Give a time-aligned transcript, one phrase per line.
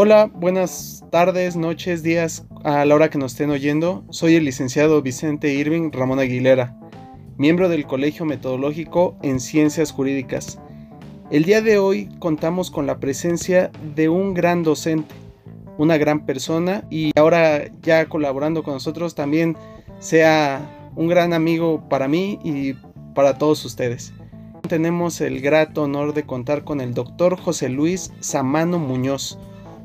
[0.00, 4.04] Hola, buenas tardes, noches, días, a la hora que nos estén oyendo.
[4.10, 6.78] Soy el licenciado Vicente Irving Ramón Aguilera,
[7.36, 10.60] miembro del Colegio Metodológico en Ciencias Jurídicas.
[11.32, 15.12] El día de hoy contamos con la presencia de un gran docente,
[15.78, 19.56] una gran persona y ahora ya colaborando con nosotros también
[19.98, 22.74] sea un gran amigo para mí y
[23.16, 24.12] para todos ustedes.
[24.68, 29.40] Tenemos el grato honor de contar con el doctor José Luis Samano Muñoz,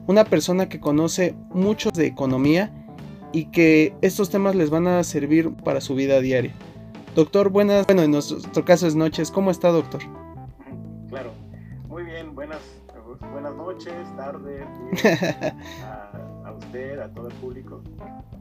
[0.08, 2.72] una persona que conoce mucho de economía
[3.32, 6.54] y que estos temas les van a servir para su vida diaria.
[7.16, 10.02] Doctor, buenas, bueno, en nuestro caso es noches, ¿cómo está doctor?
[11.10, 11.32] Claro,
[11.88, 12.60] muy bien, buenas,
[13.32, 14.66] buenas noches, tardes,
[15.84, 17.82] a, a, usted, a todo el público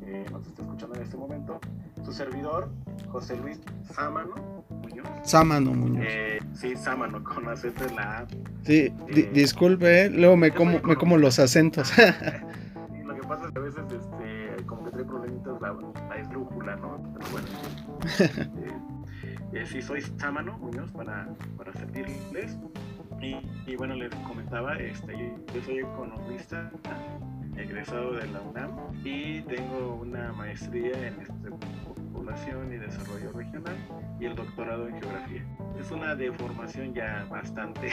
[0.00, 1.60] que nos está escuchando en este momento.
[2.04, 2.70] Su servidor,
[3.10, 3.60] José Luis
[3.94, 5.06] Sámano Muñoz.
[5.24, 6.04] Sámano Muñoz.
[6.08, 8.26] Eh, sí, Sámano, con acento en la A.
[8.64, 11.88] Sí, eh, disculpe, eh, luego me como, me como los acentos.
[11.88, 12.02] sí,
[13.04, 15.76] lo que pasa es que a veces este, como que trae problemitas la,
[16.08, 17.02] la esdrújula, ¿no?
[17.14, 17.48] Pero bueno.
[19.52, 22.58] eh, sí, soy Sámano Muñoz para, para servirles.
[23.20, 23.36] Y,
[23.70, 25.16] y, bueno, les comentaba, este,
[25.54, 26.72] yo soy economista
[27.56, 28.70] egresado de la UNAM
[29.04, 31.50] y tengo una maestría en este,
[32.22, 33.76] población y desarrollo regional
[34.20, 35.44] y el doctorado en geografía.
[35.80, 37.88] Es una deformación ya bastante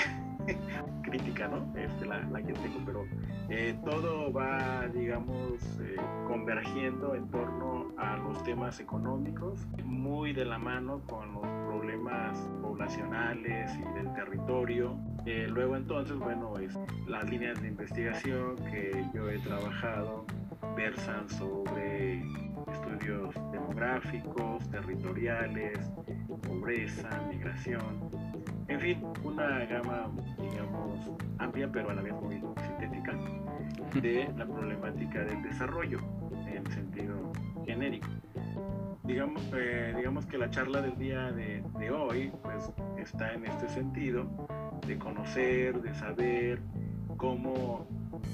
[1.01, 1.75] crítica, ¿no?
[1.75, 3.05] Este, la, la, que tengo, pero
[3.49, 5.95] eh, todo va, digamos, eh,
[6.27, 13.71] convergiendo en torno a los temas económicos, muy de la mano con los problemas poblacionales
[13.75, 14.95] y del territorio.
[15.25, 20.25] Eh, luego entonces, bueno, es, las líneas de investigación que yo he trabajado
[20.75, 22.23] versan sobre
[22.71, 25.91] estudios demográficos, territoriales,
[26.47, 28.09] pobreza, migración,
[28.69, 33.17] en fin, una gama, digamos, amplia pero a la vez muy sintética
[33.99, 35.99] de la problemática del desarrollo
[36.45, 37.31] en sentido
[37.65, 38.07] genérico.
[39.03, 43.67] Digamos, eh, digamos que la charla del día de, de hoy pues, está en este
[43.69, 44.27] sentido
[44.85, 46.61] de conocer, de saber
[47.17, 47.87] cómo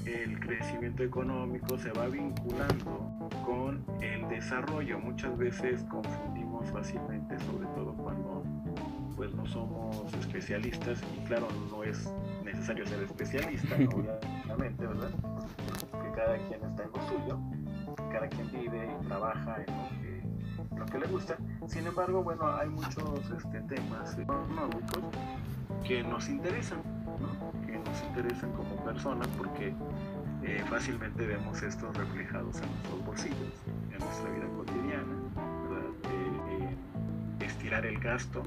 [0.04, 4.98] el crecimiento económico se va vinculando con el desarrollo.
[4.98, 8.44] Muchas veces confundimos fácilmente, sobre todo cuando
[9.16, 12.12] pues no somos especialistas y claro, no es
[12.44, 13.74] necesario ser especialista,
[14.46, 15.10] obviamente, ¿verdad?
[15.90, 17.38] Que cada quien está en lo suyo,
[18.12, 21.36] cada quien vive y trabaja en lo que, lo que le gusta.
[21.66, 25.02] Sin embargo, bueno, hay muchos este, temas económicos
[25.86, 26.82] que nos interesan,
[27.96, 29.72] nos interesan como personas porque
[30.42, 33.54] eh, fácilmente vemos estos reflejados en nuestros bolsillos,
[33.92, 35.14] en nuestra vida cotidiana,
[35.68, 35.90] ¿verdad?
[36.04, 36.74] Eh,
[37.40, 38.42] eh, estirar el gasto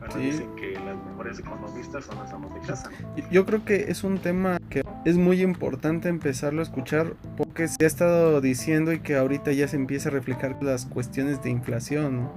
[0.00, 0.20] bueno, sí.
[0.20, 2.90] dicen que las mejores economistas son las amos de casa.
[3.32, 7.84] Yo creo que es un tema que es muy importante empezarlo a escuchar porque se
[7.84, 12.30] ha estado diciendo y que ahorita ya se empieza a reflejar las cuestiones de inflación.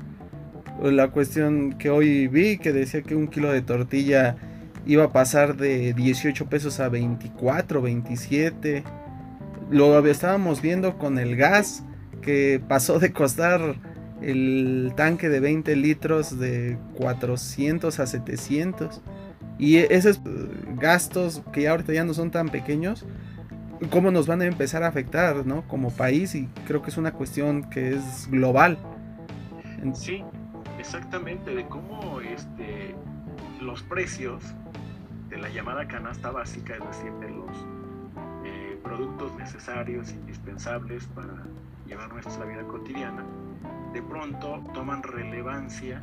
[0.80, 0.92] ¿no?
[0.92, 4.38] La cuestión que hoy vi que decía que un kilo de tortilla
[4.86, 8.84] iba a pasar de 18 pesos a 24, 27.
[9.70, 11.84] Lo estábamos viendo con el gas
[12.22, 13.76] que pasó de costar
[14.22, 19.02] el tanque de 20 litros de 400 a 700.
[19.58, 20.20] Y esos
[20.78, 23.06] gastos que ahorita ya no son tan pequeños,
[23.90, 25.68] ¿cómo nos van a empezar a afectar, ¿no?
[25.68, 28.78] Como país y creo que es una cuestión que es global.
[29.94, 30.24] Sí,
[30.80, 32.96] exactamente, de cómo este,
[33.62, 34.44] los precios
[35.30, 37.58] de la llamada canasta básica, es decir, de los
[38.44, 41.44] eh, productos necesarios, indispensables para
[41.86, 43.24] llevar nuestra vida cotidiana,
[43.94, 46.02] de pronto toman relevancia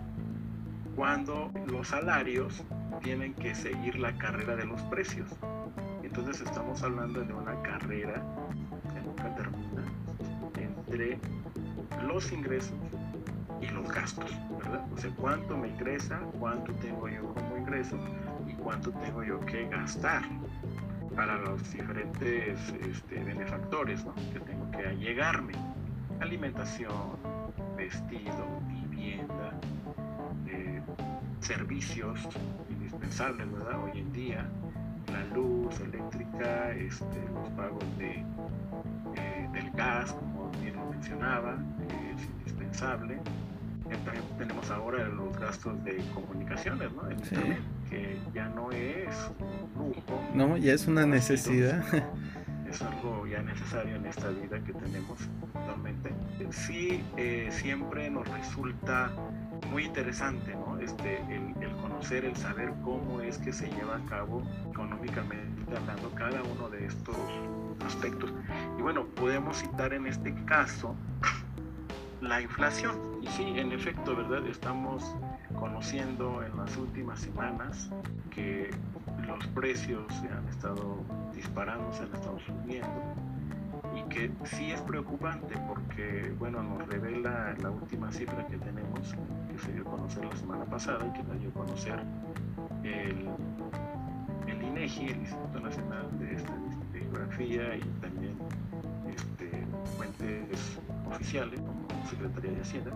[0.95, 2.63] cuando los salarios
[3.03, 5.29] tienen que seguir la carrera de los precios.
[6.03, 8.23] Entonces estamos hablando de una carrera
[8.95, 9.83] que nunca termina
[10.55, 11.19] entre
[12.07, 12.75] los ingresos
[13.61, 14.85] y los gastos, ¿verdad?
[14.93, 17.99] O sea, cuánto me ingresa, cuánto tengo yo como ingreso
[18.47, 20.23] y cuánto tengo yo que gastar
[21.19, 24.15] para los diferentes este, benefactores ¿no?
[24.33, 25.53] que tengo que allegarme.
[26.21, 27.17] Alimentación,
[27.77, 29.53] vestido, vivienda,
[30.47, 30.81] eh,
[31.41, 32.21] servicios
[32.71, 33.85] indispensables, ¿verdad?
[33.85, 34.47] Hoy en día,
[35.13, 38.25] la luz eléctrica, este, los pagos de,
[39.17, 41.57] eh, del gas, como bien mencionaba,
[42.15, 43.19] es indispensable.
[43.97, 47.09] También tenemos ahora los gastos de comunicaciones, ¿no?
[47.09, 47.35] El Sí.
[47.35, 49.09] internet, que ya no es
[49.39, 50.23] un lujo.
[50.35, 51.83] No, ya es una necesidad.
[52.71, 55.19] es algo ya necesario en esta vida que tenemos
[55.55, 56.11] actualmente.
[56.51, 59.11] Sí, eh, siempre nos resulta
[59.71, 60.79] muy interesante, ¿no?
[60.79, 66.11] Este, el, el, conocer, el saber cómo es que se lleva a cabo económicamente hablando
[66.15, 67.17] cada uno de estos
[67.87, 68.33] aspectos.
[68.79, 70.95] Y bueno, podemos citar en este caso
[72.21, 72.97] la inflación.
[73.37, 74.47] Sí, en efecto, ¿verdad?
[74.47, 75.15] Estamos
[75.59, 77.91] conociendo en las últimas semanas
[78.31, 78.71] que
[79.27, 80.97] los precios se han estado
[81.35, 82.89] disparando, se han estado subiendo
[83.95, 89.15] y que sí es preocupante porque, bueno, nos revela la última cifra que tenemos,
[89.51, 92.01] que se dio a conocer la semana pasada y que la dio a conocer
[92.83, 93.29] el,
[94.47, 98.18] el INEGI, el Instituto Nacional de Estadística y Geografía y también
[100.19, 100.79] fuentes
[101.11, 102.91] oficiales como Secretaría de Hacienda,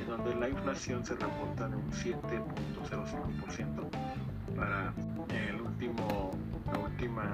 [0.00, 3.88] en donde la inflación se reporta de un 7.05%
[4.56, 4.92] para
[5.34, 6.32] el último,
[6.72, 7.32] la última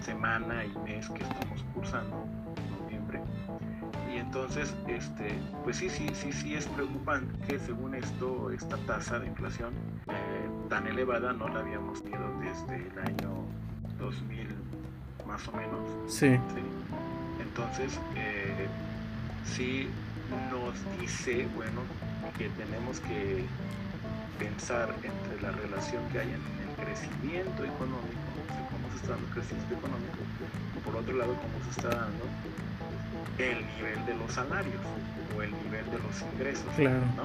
[0.00, 2.24] semana y mes que estamos cursando,
[2.82, 3.20] noviembre.
[4.12, 9.18] Y entonces, este, pues sí, sí, sí, sí es preocupante que según esto, esta tasa
[9.18, 9.74] de inflación
[10.08, 13.44] eh, tan elevada no la habíamos tenido desde el año
[13.98, 14.48] 2000
[15.26, 15.80] más o menos.
[16.06, 16.36] Sí.
[16.54, 16.62] ¿sí?
[17.40, 18.66] Entonces, eh,
[19.44, 19.88] sí
[20.50, 21.80] nos dice, bueno,
[22.36, 23.44] que tenemos que
[24.38, 28.28] pensar entre la relación que hay en el crecimiento económico
[28.98, 30.18] está dando crecimiento económico,
[30.76, 32.24] y por otro lado cómo se está dando
[33.38, 34.82] el nivel de los salarios
[35.36, 36.66] o el nivel de los ingresos.
[36.76, 37.00] Claro.
[37.16, 37.24] ¿no?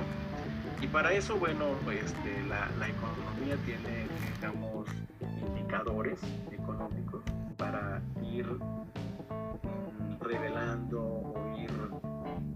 [0.83, 4.87] Y para eso, bueno, este, la, la economía tiene, digamos,
[5.47, 6.19] indicadores
[6.51, 7.21] económicos
[7.57, 8.45] para ir
[10.23, 11.69] revelando o ir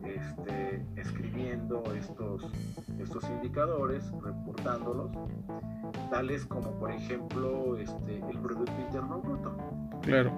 [0.03, 2.43] este, escribiendo estos,
[2.99, 5.11] estos indicadores, reportándolos,
[6.09, 9.57] tales como por ejemplo este, el Producto Interno Bruto.
[10.01, 10.31] Claro.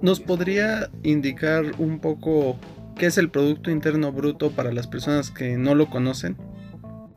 [0.00, 2.56] ¿Nos podría indicar un poco
[2.96, 6.36] qué es el Producto Interno Bruto para las personas que no lo conocen?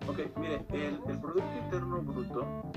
[0.07, 2.71] Ok, mire, el, el Producto Interno Bruto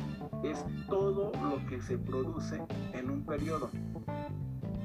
[0.44, 2.62] es todo lo que se produce
[2.92, 3.70] en un periodo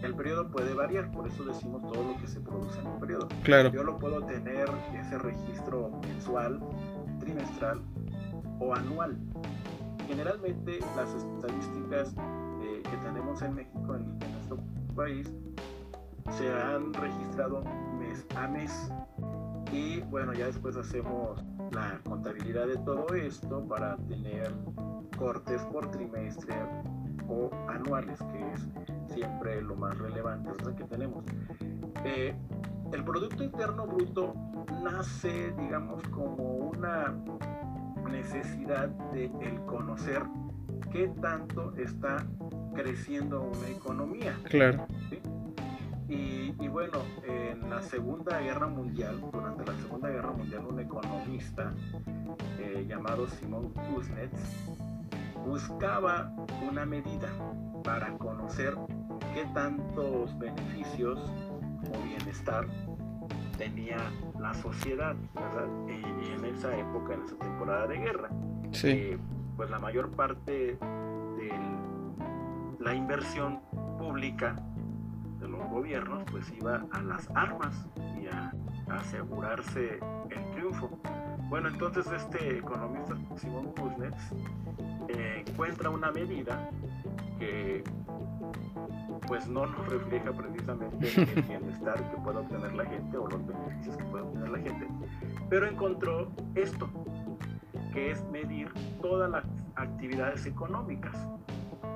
[0.01, 3.27] el periodo puede variar, por eso decimos todo lo que se produce en un periodo.
[3.43, 3.71] Claro.
[3.71, 6.59] Yo lo puedo tener ese registro mensual,
[7.19, 7.81] trimestral
[8.59, 9.17] o anual.
[10.07, 12.13] Generalmente las estadísticas
[12.61, 14.57] eh, que tenemos en México, en, en nuestro
[14.95, 15.31] país,
[16.31, 17.63] se han registrado
[17.97, 18.91] mes a mes.
[19.71, 24.53] Y bueno, ya después hacemos la contabilidad de todo esto para tener
[25.17, 26.55] cortes por trimestre
[27.27, 28.67] o anuales, que es
[29.13, 31.23] siempre lo más relevante que tenemos.
[32.03, 32.35] Eh,
[32.91, 34.33] el Producto Interno Bruto
[34.83, 37.13] nace, digamos, como una
[38.09, 40.23] necesidad de el conocer
[40.91, 42.25] qué tanto está
[42.73, 44.37] creciendo una economía.
[44.43, 44.85] Claro.
[45.09, 45.19] ¿sí?
[46.07, 51.73] Y, y, bueno, en la Segunda Guerra Mundial, durante la Segunda Guerra Mundial, un economista
[52.59, 54.69] eh, llamado Simón Kuznets
[55.45, 56.31] buscaba
[56.67, 57.29] una medida
[57.83, 58.75] para conocer
[59.33, 61.19] qué tantos beneficios
[61.93, 62.65] o bienestar
[63.57, 63.97] tenía
[64.39, 65.15] la sociedad,
[65.87, 68.29] en esa época, en esa temporada de guerra,
[68.71, 68.89] sí.
[68.89, 69.17] eh,
[69.55, 70.77] pues la mayor parte
[71.37, 71.51] de
[72.79, 73.61] la inversión
[73.97, 74.55] pública
[75.39, 77.87] de los gobiernos pues iba a las armas
[78.21, 78.51] y a,
[78.89, 79.99] a asegurarse
[80.29, 80.99] el triunfo.
[81.49, 84.31] Bueno, entonces este economista Simón Kuznets
[85.09, 86.69] eh, encuentra una medida
[87.39, 87.83] que
[89.27, 93.97] pues no nos refleja precisamente el bienestar que puede obtener la gente o los beneficios
[93.97, 94.87] que puede obtener la gente,
[95.49, 96.89] pero encontró esto,
[97.93, 98.71] que es medir
[99.01, 101.15] todas las actividades económicas.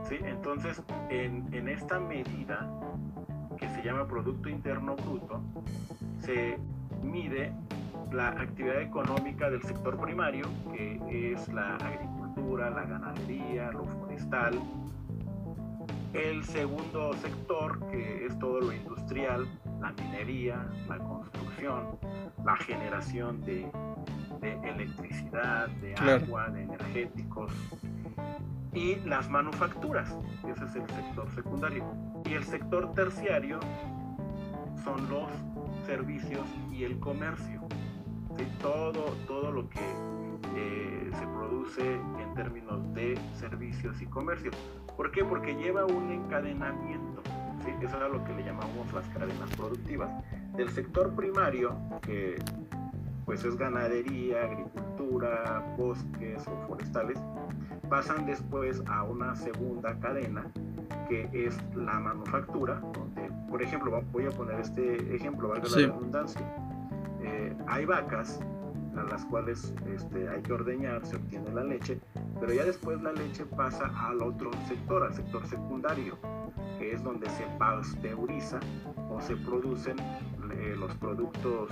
[0.08, 0.16] ¿sí?
[0.24, 2.68] Entonces, en, en esta medida,
[3.58, 5.42] que se llama Producto Interno Bruto,
[6.20, 6.58] se
[7.04, 7.54] mide
[8.12, 14.60] la actividad económica del sector primario, que es la agricultura, la ganadería, lo forestal.
[16.14, 19.48] El segundo sector, que es todo lo industrial,
[19.80, 22.00] la minería, la construcción,
[22.44, 23.70] la generación de,
[24.42, 26.26] de electricidad, de Claro.
[26.26, 27.52] agua, de energéticos.
[28.74, 31.84] Y las manufacturas, ese es el sector secundario.
[32.26, 33.60] Y el sector terciario
[34.84, 35.30] son los
[35.86, 37.62] servicios y el comercio.
[38.62, 39.80] Todo, todo lo que
[40.56, 44.52] eh, se produce en términos de servicios y comercio.
[44.96, 45.24] ¿Por qué?
[45.24, 47.22] Porque lleva un encadenamiento.
[47.64, 47.72] ¿sí?
[47.82, 50.10] Eso era lo que le llamamos las cadenas productivas.
[50.56, 52.36] Del sector primario, que
[53.26, 57.20] pues es ganadería, agricultura, bosques o forestales,
[57.88, 60.46] pasan después a una segunda cadena
[61.08, 65.82] que es la manufactura, donde, por ejemplo, voy a poner este ejemplo, valga Sí.
[65.82, 66.42] la redundancia.
[67.40, 68.40] Eh, hay vacas,
[68.98, 71.98] a las cuales este, hay que ordeñar, se obtiene la leche,
[72.38, 76.18] pero ya después la leche pasa al otro sector, al sector secundario,
[76.78, 78.60] que es donde se pasteuriza
[79.10, 81.70] o se producen eh, los productos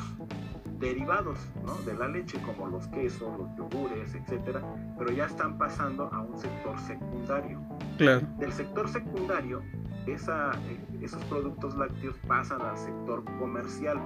[0.79, 1.37] derivados
[1.85, 4.61] de la leche, como los quesos, los yogures, etcétera,
[4.97, 7.59] pero ya están pasando a un sector secundario.
[7.97, 8.25] Claro.
[8.37, 9.61] Del sector secundario,
[10.05, 13.99] esa, eh, esos productos lácteos pasan al sector comercial,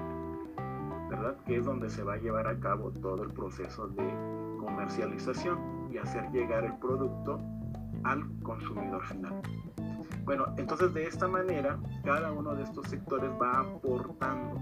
[1.22, 1.38] ¿verdad?
[1.46, 5.98] Que es donde se va a llevar a cabo todo el proceso de comercialización y
[5.98, 7.40] hacer llegar el producto
[8.04, 9.42] al consumidor final.
[10.24, 14.60] Bueno, entonces de esta manera, cada uno de estos sectores va aportando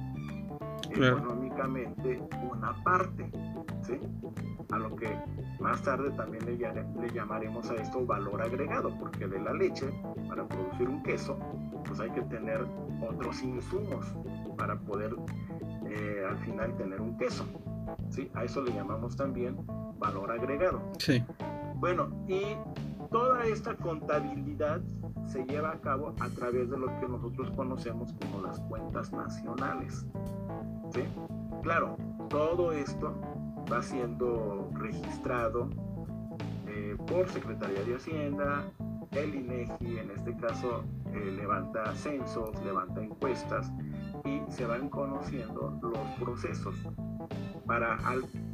[0.91, 3.29] económicamente una parte,
[3.83, 3.99] ¿sí?
[4.71, 5.07] A lo que
[5.59, 9.89] más tarde también le, le, llamaremos a esto valor agregado, porque de la leche,
[10.27, 11.37] para producir un queso,
[11.85, 12.65] pues hay que tener
[13.07, 14.05] otros insumos
[14.57, 15.15] para poder
[15.89, 17.45] eh, al final tener un queso,
[18.09, 18.29] ¿sí?
[18.33, 19.57] A eso le llamamos también
[19.97, 20.81] valor agregado.
[20.99, 21.23] Sí.
[21.75, 22.41] Bueno, y
[23.11, 24.81] toda esta contabilidad
[25.25, 30.05] se lleva a cabo a través de lo que nosotros conocemos como las cuentas nacionales.
[30.93, 31.01] ¿sí?
[31.61, 31.97] Claro,
[32.29, 33.15] todo esto
[33.71, 35.69] va siendo registrado
[36.67, 38.63] eh, por Secretaría de Hacienda,
[39.11, 43.71] el INEGI en este caso eh, levanta censos, levanta encuestas
[44.25, 46.75] y se van conociendo los procesos
[47.65, 47.97] para,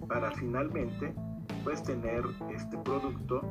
[0.07, 1.13] para finalmente
[1.63, 3.41] pues tener este producto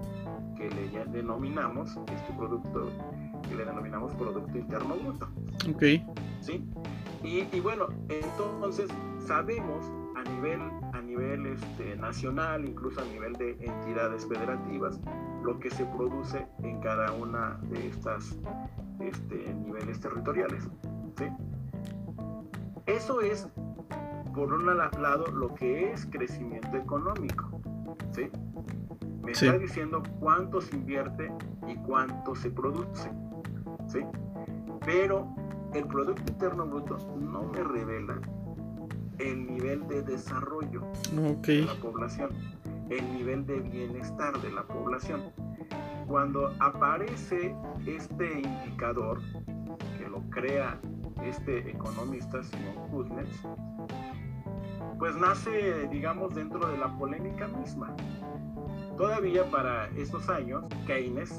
[0.57, 2.91] que le denominamos, este producto
[3.49, 5.29] que le denominamos Producto Interno Bruto.
[5.69, 5.83] Ok.
[6.41, 6.65] ¿Sí?
[7.23, 8.91] Y, bueno, entonces
[9.27, 10.61] sabemos a nivel,
[10.93, 15.01] a nivel este, nacional, incluso a nivel de entidades federativas,
[15.43, 18.39] lo que se produce en cada una de estas
[19.01, 20.69] este, niveles territoriales.
[21.17, 21.25] ¿sí?
[22.87, 23.49] Eso es,
[24.35, 27.61] por un lado, lo que es crecimiento económico.
[28.13, 28.31] ¿sí?
[29.23, 31.33] Me está diciendo cuánto se invierte
[31.67, 33.11] y cuánto se produce.
[33.87, 34.01] ¿sí?
[34.85, 35.27] Pero
[35.73, 38.21] el Producto Interno Bruto no me revela
[39.19, 40.83] el nivel de desarrollo
[41.43, 42.31] de la población,
[42.91, 45.23] el nivel de bienestar de la población.
[46.07, 49.21] Cuando aparece este indicador,
[49.99, 50.79] que lo crea
[51.25, 53.43] este economista Simon Kuznets,
[54.99, 57.95] pues nace, digamos, dentro de la polémica misma.
[58.97, 61.37] Todavía para estos años, Keynes,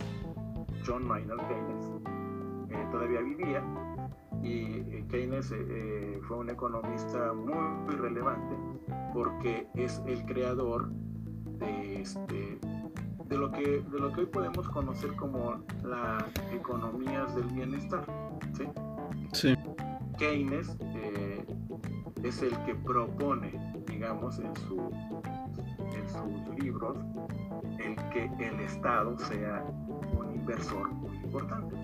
[0.86, 1.94] John Maynard Keynes,
[2.70, 3.64] eh, todavía vivía
[4.44, 8.56] y eh, Keynes eh, fue un economista muy, relevante
[9.14, 12.60] porque es el creador de, este,
[13.26, 16.24] de, lo que, de lo que hoy podemos conocer como las
[16.54, 18.06] economías del bienestar.
[18.54, 18.66] ¿sí?
[20.18, 20.78] Keynes
[22.24, 23.52] es el que propone,
[23.86, 24.80] digamos, en sus
[26.58, 26.98] libros,
[27.80, 29.62] el que el Estado sea
[30.18, 31.76] un inversor muy importante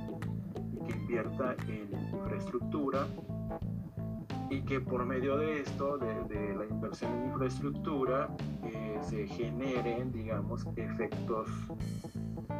[0.72, 3.05] y que invierta en infraestructura
[4.50, 8.29] y que por medio de esto, de, la inversión en infraestructura,
[8.63, 11.50] eh, se generen, digamos, efectos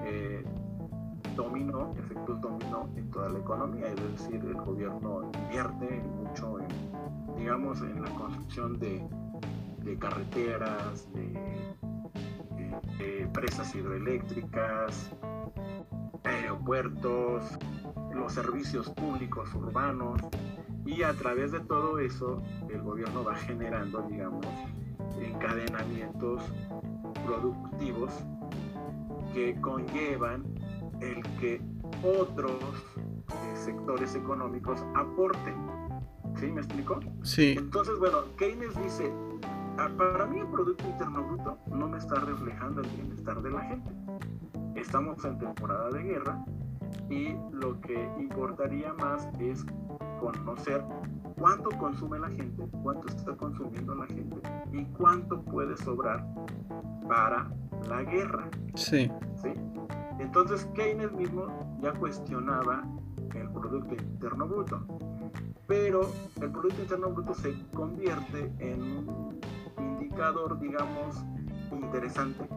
[0.06, 0.44] eh,
[1.44, 6.68] dominó, efectos dominó en toda la economía, es decir, el gobierno invierte mucho en
[7.42, 9.04] digamos, en la construcción de,
[9.98, 11.68] carreteras, de,
[13.34, 15.12] presas hidroeléctricas,
[16.24, 17.58] aeropuertos,
[18.14, 20.22] los servicios públicos urbanos
[20.86, 24.46] y a través de todo eso el gobierno va generando, digamos,
[25.20, 26.44] encadenamientos
[27.26, 28.12] productivos
[29.34, 30.44] que conllevan
[31.02, 31.62] el que
[32.04, 32.62] otros
[33.02, 35.56] eh, sectores económicos aporten
[36.36, 37.00] ¿Sí me explico?
[37.24, 37.56] Sí.
[37.58, 39.12] Entonces, bueno, Keynes dice,
[39.78, 43.62] ah, para mí el Producto Interno Bruto no me está reflejando el bienestar de la
[43.62, 43.92] gente.
[44.76, 46.46] Estamos en temporada de guerra
[47.10, 49.66] y lo que importaría más es
[50.20, 50.84] conocer
[51.38, 54.38] cuánto consume la gente, cuánto está consumiendo la gente
[54.72, 56.26] y cuánto puede sobrar
[57.08, 57.52] para
[57.90, 58.50] la guerra.
[58.76, 59.12] Sí.
[59.36, 59.50] ¿Sí?
[60.22, 61.48] Entonces Keynes mismo
[61.82, 62.84] ya cuestionaba
[63.34, 64.86] el Producto Interno Bruto.
[65.68, 66.02] Pero
[66.40, 69.40] el Producto Interno Bruto se convierte en un
[69.80, 71.26] indicador, digamos,
[71.72, 72.48] interesante,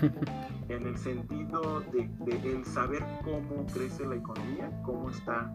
[0.68, 2.08] en el sentido de,
[2.44, 5.52] el saber cómo crece la economía, cómo está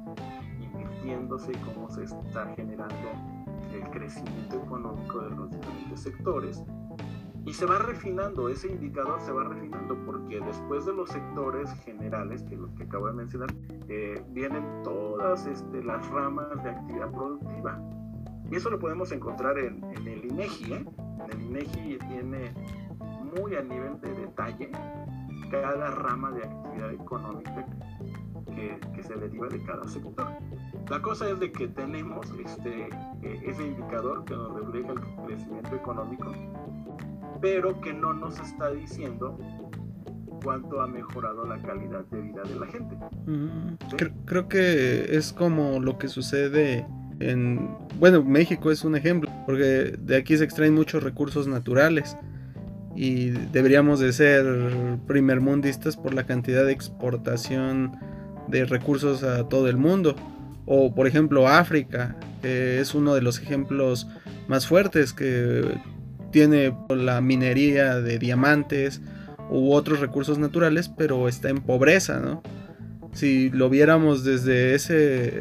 [0.61, 3.09] invirtiéndose, cómo se está generando
[3.73, 6.63] el crecimiento económico de los diferentes sectores
[7.45, 12.43] y se va refinando, ese indicador se va refinando porque después de los sectores generales,
[12.43, 13.49] que los que acabo de mencionar,
[13.87, 17.81] eh, vienen todas este, las ramas de actividad productiva.
[18.51, 20.85] Y eso lo podemos encontrar en, el INEGI, ¿eh?
[21.31, 22.53] el INEGI tiene
[23.35, 24.71] muy a nivel de detalle
[25.49, 27.65] cada rama de actividad económica
[28.55, 30.27] que, que, se deriva de cada sector.
[30.89, 32.89] La cosa es de que tenemos este,
[33.21, 36.33] e, ese indicador que nos refleja el crecimiento económico,
[37.41, 39.37] pero que no nos está diciendo
[40.43, 42.95] cuánto ha mejorado la calidad de vida de la gente.
[43.25, 43.75] Mm,
[44.25, 46.85] creo, que es como lo que sucede
[47.19, 52.17] en, bueno, México es un ejemplo, porque de aquí se extraen muchos recursos naturales
[52.95, 54.45] y deberíamos de ser
[55.07, 57.91] primermundistas por la cantidad de exportación
[58.47, 60.15] de recursos a todo el mundo.
[60.65, 64.07] O por ejemplo África, que es uno de los ejemplos
[64.47, 65.63] más fuertes que
[66.31, 69.01] tiene la minería de diamantes
[69.49, 72.41] u otros recursos naturales, pero está en pobreza, ¿no?
[73.13, 75.39] Si lo viéramos desde ese,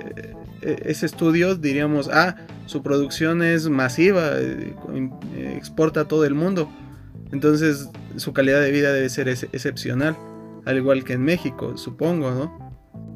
[0.62, 4.74] e, ese estudio, diríamos, ah, su producción es masiva, eh,
[5.56, 6.68] exporta a todo el mundo
[7.32, 10.16] entonces su calidad de vida debe ser excepcional,
[10.64, 12.72] al igual que en México, supongo, ¿no?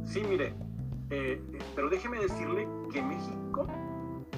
[0.07, 0.55] Sí, mire,
[1.11, 1.41] eh,
[1.75, 3.44] pero déjeme decirle que México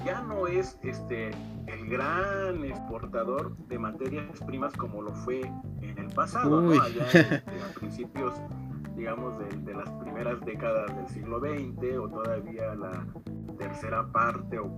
[0.07, 1.31] ya no es este
[1.65, 5.41] el gran exportador de materias primas como lo fue
[5.81, 6.81] en el pasado, ¿no?
[6.81, 8.33] Allá a principios,
[8.95, 13.05] digamos, de, las primeras décadas del siglo XX o todavía la
[13.57, 14.69] tercera parte o,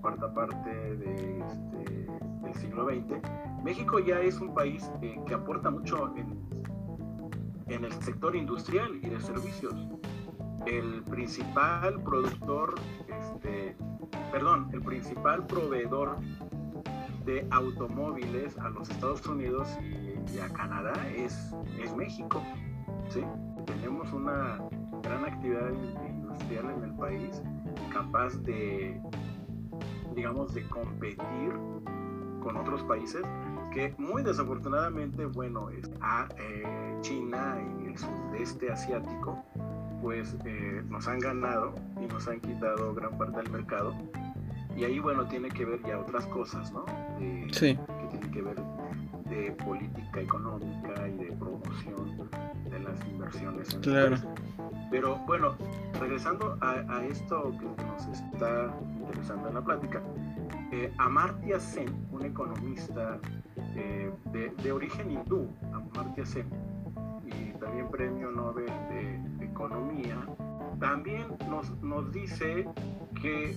[0.00, 2.06] cuarta parte de este,
[2.42, 3.20] del siglo XX
[3.62, 6.38] México ya es un país eh, que aporta mucho en,
[7.66, 9.74] en el sector industrial y de servicios.
[10.66, 12.74] El principal productor,
[13.08, 13.76] este,
[14.32, 16.18] perdón, el principal proveedor
[17.24, 22.42] de automóviles a los Estados Unidos y, a Canadá es, es México.
[23.08, 23.22] ¿sí?
[23.66, 24.58] Tenemos una
[25.02, 25.70] gran actividad
[26.08, 27.42] industrial en el país
[27.92, 29.00] capaz de,
[30.14, 31.52] digamos, de competir
[32.42, 33.22] con otros países
[33.72, 35.68] que muy desafortunadamente, bueno,
[36.00, 39.44] a eh, China y el sudeste asiático,
[40.04, 43.94] pues eh, nos han ganado y nos han quitado gran parte del mercado.
[44.76, 46.84] Y ahí, bueno, tiene que ver ya otras cosas, ¿no?
[47.52, 47.74] sí.
[47.74, 48.56] Que tienen que ver
[49.30, 52.28] de política económica y de promoción
[52.70, 54.16] de las inversiones en claro.
[54.90, 55.56] Pero bueno,
[55.98, 60.02] regresando a, a, esto que nos está interesando en la plática,
[60.70, 63.18] eh, Amartya Sen, un economista
[63.74, 64.12] eh,
[64.62, 66.46] de, origen hindú, Amartya Sen,
[67.24, 69.33] y también premio Nobel de,
[69.66, 70.16] Economía,
[70.78, 72.66] también nos, nos dice
[73.22, 73.56] que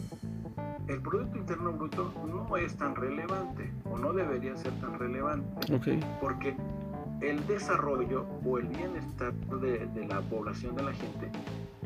[0.87, 5.47] el Producto Interno Bruto no es tan relevante o no debería ser tan relevante
[6.21, 6.55] porque
[7.21, 11.29] el desarrollo o el bienestar de, de, la población de la gente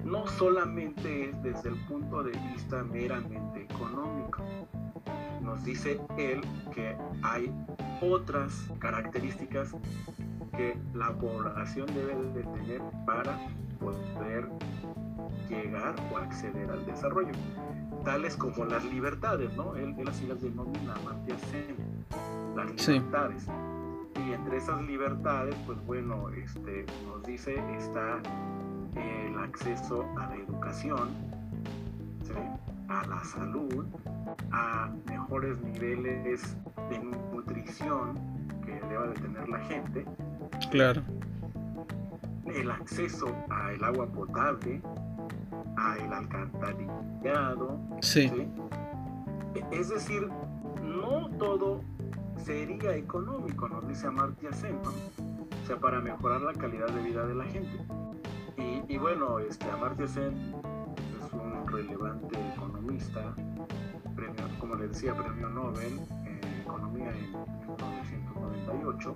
[0.04, 4.44] no solamente es desde el punto de vista meramente económico,
[5.42, 6.42] nos dice él
[6.74, 7.52] que hay
[8.02, 9.76] otras características
[10.58, 13.40] que la población debe de tener para
[13.82, 14.48] poder
[15.50, 17.32] llegar o acceder al desarrollo,
[18.06, 19.76] tales como las libertades, ¿no?
[19.76, 20.96] Él, él así las denomina
[21.50, 21.76] Sen,
[22.56, 23.48] las libertades.
[24.16, 28.20] Y entre esas libertades, pues bueno, este, nos dice está
[28.96, 31.10] el acceso a la educación,
[32.88, 33.86] a la salud,
[34.52, 36.56] a mejores niveles
[36.90, 37.00] de
[37.34, 38.20] nutrición
[38.66, 40.06] que deba de tener la gente.
[40.70, 41.02] Claro.
[42.56, 44.82] El acceso al agua potable,
[45.78, 47.80] al alcantarillado.
[48.02, 48.32] Sí.
[49.56, 50.28] E, es decir,
[50.82, 51.82] no todo
[52.38, 57.36] sería económico, nos dice Amartya Sen, O sea, para mejorar la calidad de vida de
[57.36, 57.86] la gente.
[58.58, 60.54] Y, y bueno, este, Amartya Sen
[61.20, 63.34] es un relevante economista
[64.60, 69.14] como le decía, premio Nobel en Economía en 1998.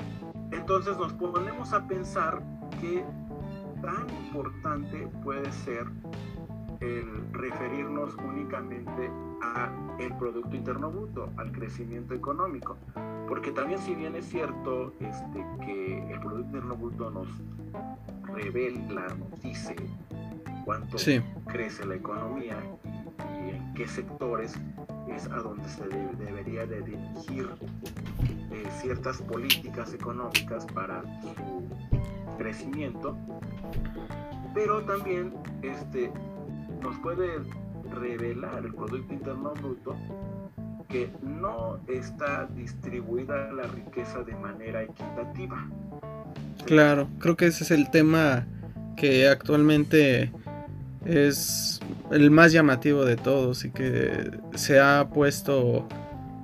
[0.52, 2.42] Entonces nos ponemos a pensar
[2.82, 3.06] que
[3.86, 5.86] tan importante puede ser
[6.82, 9.10] el referirnos únicamente
[9.42, 12.78] a el Producto Interno Bruto, al crecimiento económico.
[13.28, 17.28] Porque también si bien es cierto este, que el Producto Interno Bruto nos
[18.34, 19.76] revela, nos dice
[20.66, 20.98] cuánto
[21.46, 22.58] crece la economía
[23.46, 24.60] y en qué sectores,
[25.08, 27.48] es a donde se debería de dirigir
[28.52, 31.64] eh, ciertas políticas económicas para su
[32.46, 33.18] crecimiento,
[34.54, 36.12] pero también este,
[36.84, 37.40] nos puede
[37.92, 39.96] revelar el Producto Interno Bruto
[40.88, 45.68] que no está distribuida la riqueza de manera equitativa.
[46.66, 48.46] Claro, creo que ese es el tema
[48.96, 50.32] que actualmente
[51.04, 51.80] es
[52.12, 55.88] el más llamativo de todos y que se ha puesto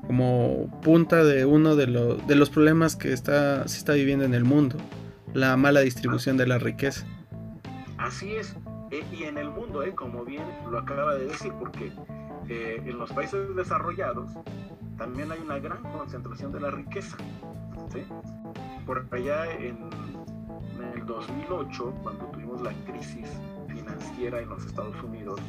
[0.08, 1.86] como punta de uno de,
[2.28, 4.78] de los problemas que está, se está viviendo en el mundo,
[5.34, 7.06] la mala distribución de la riqueza.
[7.98, 8.56] Así es,
[8.92, 9.94] e, y en el mundo, ¿eh?
[9.94, 11.92] como bien lo acaba de decir, porque
[12.50, 14.32] eh, en los países desarrollados
[14.98, 17.18] también hay una gran concentración de la riqueza.
[18.86, 19.78] Por allá en,
[20.78, 23.28] en el 2008, cuando tuvimos la crisis
[23.68, 25.40] financiera en los Estados Unidos,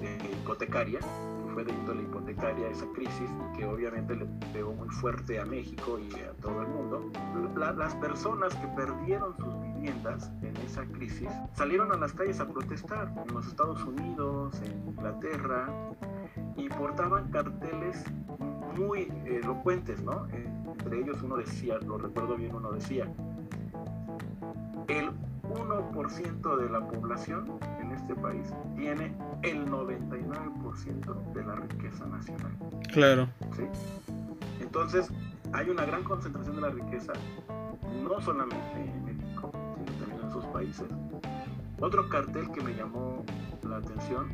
[0.00, 1.00] eh, hipotecaria,
[1.52, 6.12] fue de índole hipotecaria esa crisis que obviamente le pegó muy fuerte a México y
[6.20, 7.10] a todo el mundo,
[7.56, 13.12] las personas que perdieron sus viviendas en esa crisis salieron a las calles a protestar
[13.26, 15.68] en los Estados Unidos, en Inglaterra
[16.56, 18.04] y portaban carteles
[18.76, 20.26] muy elocuentes, ¿no?
[20.28, 23.04] Entre ellos uno decía, lo recuerdo bien, uno decía,
[24.88, 25.10] el
[25.50, 27.58] 1% de la población
[28.10, 32.52] este país tiene el 99% de la riqueza nacional.
[32.92, 33.28] Claro.
[33.56, 33.62] ¿Sí?
[34.60, 35.08] Entonces,
[35.52, 37.12] hay una gran concentración de la riqueza,
[38.02, 40.86] no solamente en México, sino también en sus países.
[41.80, 43.24] Otro cartel que me llamó
[43.68, 44.28] la atención,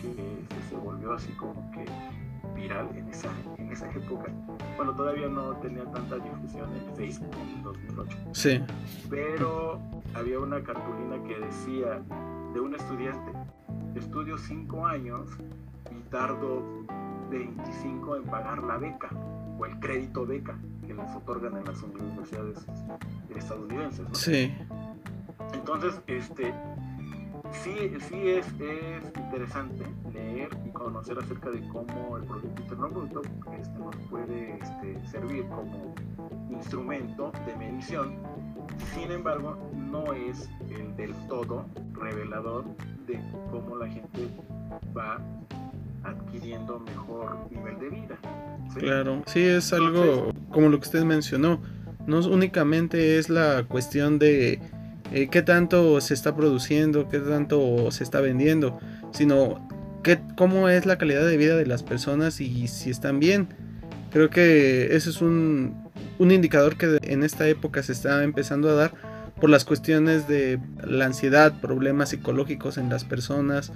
[0.00, 1.84] que se volvió así como que
[2.54, 4.32] viral en esa, en esa época,
[4.76, 8.18] bueno, todavía no tenía tanta difusión en Facebook en 2008.
[8.32, 8.60] Sí.
[9.10, 9.80] Pero
[10.14, 12.00] había una cartulina que decía
[12.52, 13.32] de un estudiante,
[13.94, 15.28] estudio 5 años
[15.90, 16.62] y tardo
[17.30, 19.08] 25 en pagar la beca
[19.58, 20.56] o el crédito beca
[20.86, 22.66] que les otorgan en las universidades
[23.36, 24.08] estadounidenses.
[24.08, 24.14] ¿no?
[24.14, 24.54] Sí.
[25.52, 26.54] Entonces, este,
[27.52, 33.22] sí, sí es, es, interesante leer y conocer acerca de cómo el Producto Interno Bruto
[33.52, 35.94] este, nos puede este, servir como
[36.50, 38.16] instrumento de medición.
[38.94, 41.66] Sin embargo, no es el del todo
[42.00, 42.64] revelador
[43.06, 44.28] de cómo la gente
[44.96, 45.18] va
[46.04, 48.18] adquiriendo mejor nivel de vida.
[48.76, 51.60] Claro, sí es algo como lo que usted mencionó.
[52.06, 54.60] No únicamente es la cuestión de
[55.12, 58.78] eh, qué tanto se está produciendo, qué tanto se está vendiendo,
[59.12, 59.68] sino
[60.02, 63.48] qué, cómo es la calidad de vida de las personas y si están bien.
[64.10, 68.74] Creo que ese es un, un indicador que en esta época se está empezando a
[68.74, 69.07] dar
[69.40, 73.72] por las cuestiones de la ansiedad, problemas psicológicos en las personas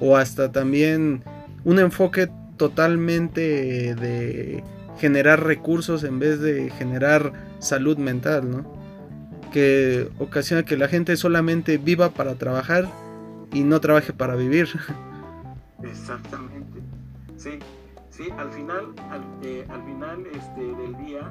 [0.00, 1.22] o hasta también
[1.64, 4.64] un enfoque totalmente de
[4.98, 8.82] generar recursos en vez de generar salud mental, ¿no?
[9.52, 12.88] que ocasiona que la gente solamente viva para trabajar
[13.52, 14.68] y no trabaje para vivir.
[15.82, 16.80] Exactamente.
[17.36, 17.58] Sí,
[18.10, 21.30] sí, al final, al, eh, final este, del día,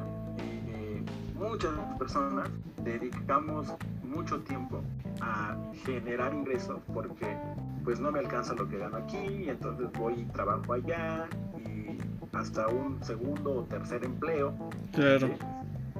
[1.42, 2.50] muchas personas
[2.84, 3.74] dedicamos
[4.04, 4.82] mucho tiempo
[5.22, 7.36] a generar ingresos porque
[7.84, 11.28] pues no me alcanza lo que gano aquí y entonces voy y trabajo allá
[11.58, 11.98] y
[12.36, 14.54] hasta un segundo o tercer empleo.
[14.94, 15.30] Claro.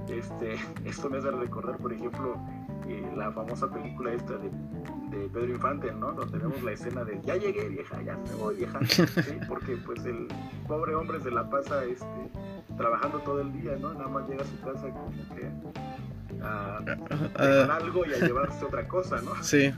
[0.10, 2.38] Este, esto me hace recordar, por ejemplo,
[2.88, 4.50] eh, la famosa película esta de,
[5.34, 6.14] Pedro Infante, ¿no?
[6.14, 8.80] Donde vemos la escena de ya llegué vieja, ya me voy vieja,
[9.48, 10.28] porque pues el
[10.68, 12.06] pobre hombre se la pasa este,
[12.82, 13.94] trabajando todo el día, ¿no?
[13.94, 15.50] Nada más llega a su casa como que
[16.42, 16.80] a,
[17.38, 19.32] a, algo y a llevarse otra cosa, ¿no?
[19.44, 19.72] Sí.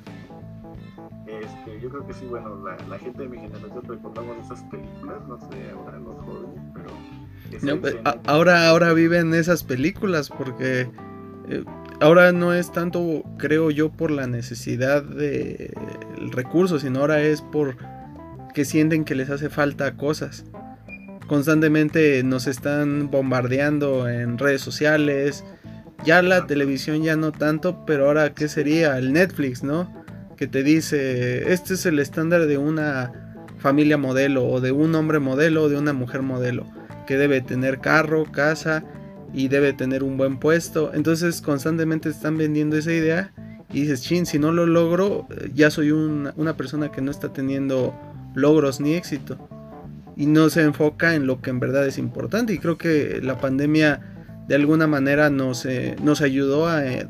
[1.28, 5.18] Este, yo creo que sí, bueno, la, la gente de mi generación recordamos esas películas,
[5.28, 6.90] no sé, ahora los jóvenes, pero
[7.82, 10.90] pues, ahora, ahora viven esas películas porque
[11.50, 11.64] eh,
[12.00, 17.76] ahora no es tanto, creo yo, por la necesidad del recurso, sino ahora es por
[18.54, 20.46] que sienten que les hace falta cosas.
[21.28, 25.44] Constantemente nos están bombardeando en redes sociales.
[26.06, 30.04] Ya la televisión ya no tanto, pero ahora qué sería el Netflix, ¿no?
[30.36, 33.12] Que te dice, este es el estándar de una
[33.58, 36.66] familia modelo o de un hombre modelo o de una mujer modelo
[37.08, 38.84] que debe tener carro, casa
[39.34, 40.94] y debe tener un buen puesto.
[40.94, 43.32] Entonces constantemente están vendiendo esa idea
[43.72, 47.96] y dices, chin, si no lo logro, ya soy una persona que no está teniendo
[48.36, 49.38] logros ni éxito.
[50.16, 52.54] Y no se enfoca en lo que en verdad es importante.
[52.54, 54.02] Y creo que la pandemia
[54.48, 57.08] de alguna manera nos, eh, nos ayudó a eh,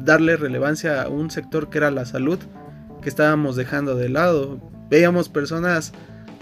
[0.00, 2.38] darle relevancia a un sector que era la salud,
[3.02, 4.60] que estábamos dejando de lado.
[4.90, 5.92] Veíamos personas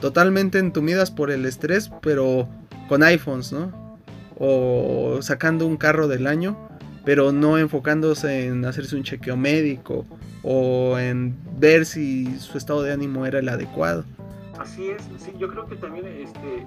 [0.00, 2.48] totalmente entumidas por el estrés, pero
[2.88, 3.98] con iPhones, ¿no?
[4.38, 6.68] O sacando un carro del año,
[7.04, 10.04] pero no enfocándose en hacerse un chequeo médico
[10.42, 14.04] o en ver si su estado de ánimo era el adecuado.
[14.58, 16.66] Así es, sí, yo creo que también este,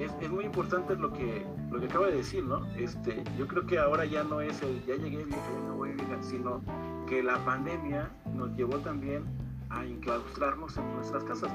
[0.00, 2.66] es, muy importante lo que, lo que acaba de decir, ¿no?
[2.76, 5.92] Este, yo creo que ahora ya no es el ya llegué vieja, ya no voy
[5.92, 6.60] vieja, sino
[7.06, 9.24] que la pandemia nos llevó también
[9.70, 11.52] a enclaustrarnos en nuestras casas.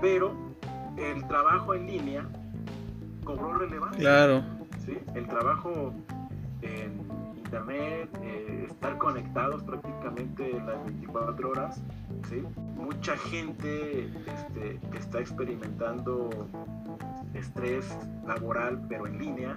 [0.00, 0.34] Pero
[0.96, 2.28] el trabajo en línea
[3.24, 4.00] cobró relevancia.
[4.00, 4.42] Claro.
[4.84, 4.98] ¿sí?
[5.14, 5.92] El trabajo
[6.62, 7.00] en
[7.50, 11.82] internet, eh, estar conectados prácticamente las 24 horas,
[12.28, 12.44] ¿sí?
[12.76, 16.30] Mucha gente este, está experimentando
[17.34, 19.56] estrés laboral, pero en línea,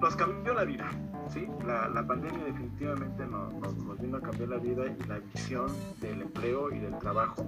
[0.00, 0.90] nos cambió la vida.
[1.32, 1.46] ¿sí?
[1.66, 6.22] La, la pandemia definitivamente nos, nos, vino a cambiar la vida y la visión del
[6.22, 7.46] empleo y del trabajo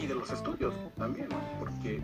[0.00, 2.00] y de los estudios también, porque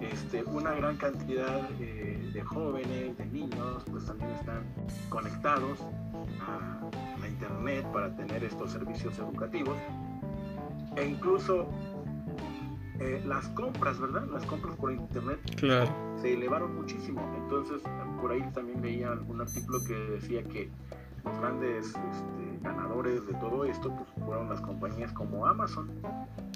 [0.00, 4.64] este, una gran cantidad eh, de jóvenes, de niños, pues también están
[5.08, 5.80] conectados
[6.40, 6.80] a
[7.20, 9.76] la internet para tener estos servicios educativos
[10.96, 11.68] e incluso
[13.00, 14.26] eh, las compras, ¿verdad?
[14.32, 15.40] Las compras por internet
[16.20, 17.20] se elevaron muchísimo.
[17.42, 17.82] Entonces,
[18.20, 20.70] por ahí también veía algún artículo que decía que
[21.24, 25.90] los grandes este, ganadores de todo esto pues, fueron las compañías como Amazon.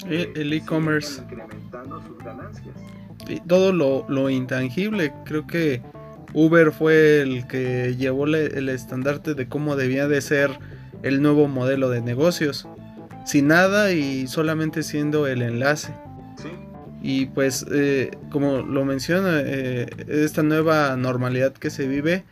[0.09, 1.23] el e-commerce.
[1.23, 2.77] incrementando sus ganancias.
[3.29, 5.83] Y todo lo, lo, intangible, creo que
[6.35, 10.59] Uber fue el que llevó el estandarte de cómo debía de ser
[11.03, 12.69] el nuevo modelo de negocios.
[13.25, 15.93] Sin nada y solamente siendo el enlace.
[17.03, 22.25] Y pues, eh, como lo menciona, eh, esta nueva normalidad que se vive,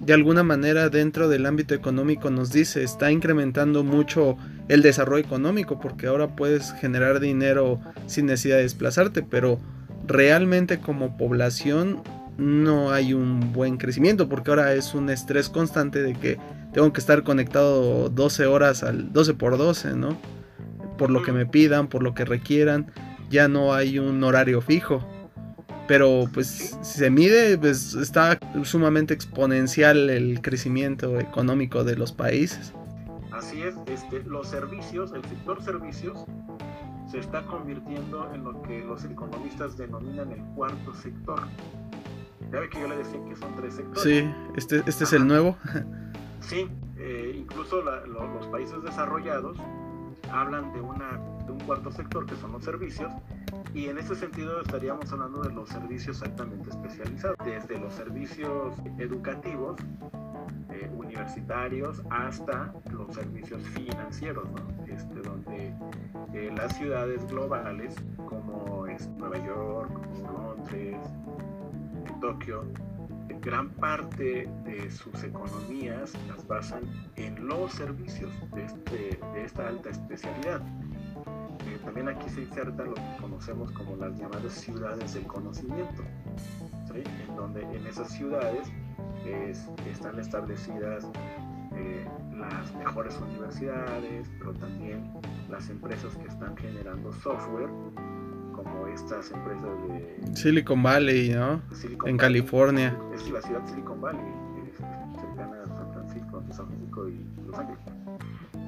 [0.00, 4.36] de alguna manera dentro del ámbito económico nos dice, está incrementando mucho
[4.68, 9.60] el desarrollo económico, porque ahora puedes generar dinero sin necesidad de desplazarte, pero
[10.06, 12.02] realmente como población
[12.38, 16.38] no hay un buen crecimiento, porque ahora es un estrés constante de que
[16.72, 20.16] tengo que estar conectado 12 horas al 12 por 12, ¿no?
[20.96, 22.90] Por lo que me pidan, por lo que requieran
[23.30, 25.06] ya no hay un horario fijo.
[25.90, 26.46] Pero pues
[26.82, 32.72] si se mide, pues está sumamente exponencial el crecimiento económico de los países.
[33.32, 36.24] Así es, este, los servicios, el sector servicios
[37.10, 41.48] se está convirtiendo en lo que los economistas denominan el cuarto sector.
[42.52, 44.02] Ya ve que yo le decía que son tres sectores.
[44.04, 45.56] Sí, este, este es el nuevo.
[46.42, 49.58] Sí, eh, incluso los países desarrollados
[50.30, 51.20] hablan de, una,
[51.60, 53.12] cuarto sector que son los servicios
[53.74, 59.80] y en ese sentido estaríamos hablando de los servicios altamente especializados, desde los servicios educativos,
[60.70, 64.48] eh, universitarios, hasta los servicios financieros,
[64.88, 65.74] este, donde
[66.34, 67.94] eh, las ciudades globales
[68.26, 69.90] como es Nueva York,
[70.22, 70.98] Londres,
[72.20, 72.64] Tokio,
[73.40, 76.82] gran parte de sus economías las basan
[77.16, 80.60] en los servicios de, este, de esta alta especialidad.
[81.66, 86.02] Eh, también aquí se inserta lo que conocemos como las llamadas ciudades del conocimiento,
[86.94, 88.70] en donde en esas ciudades
[89.90, 91.06] están establecidas
[91.76, 95.12] eh, las mejores universidades, pero también
[95.50, 97.68] las empresas que están generando software
[98.52, 101.60] como estas empresas de Silicon Valley, ¿no?
[102.06, 102.96] en California.
[103.14, 104.20] Es la ciudad Silicon Valley,
[105.20, 107.80] cercana a San Francisco, San Francisco y Los Ángeles.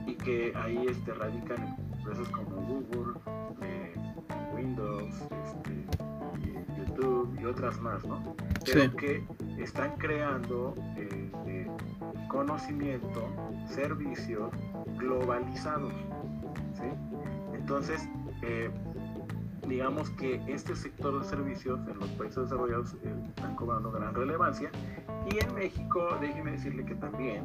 [0.06, 3.20] Y que ahí este, radican empresas como Google,
[3.62, 3.94] eh,
[4.54, 5.14] Windows,
[5.46, 5.86] este,
[6.78, 8.34] YouTube y otras más, ¿no?
[8.64, 9.24] Pero que
[9.58, 11.70] están creando eh, eh,
[12.28, 13.28] conocimiento,
[13.68, 14.50] servicios
[14.98, 15.92] globalizados.
[16.74, 16.88] ¿sí?
[17.54, 18.08] Entonces,
[19.68, 24.70] digamos que este sector de servicios en los países desarrollados eh, están cobrando gran relevancia
[25.30, 27.44] y en México déjeme decirle que también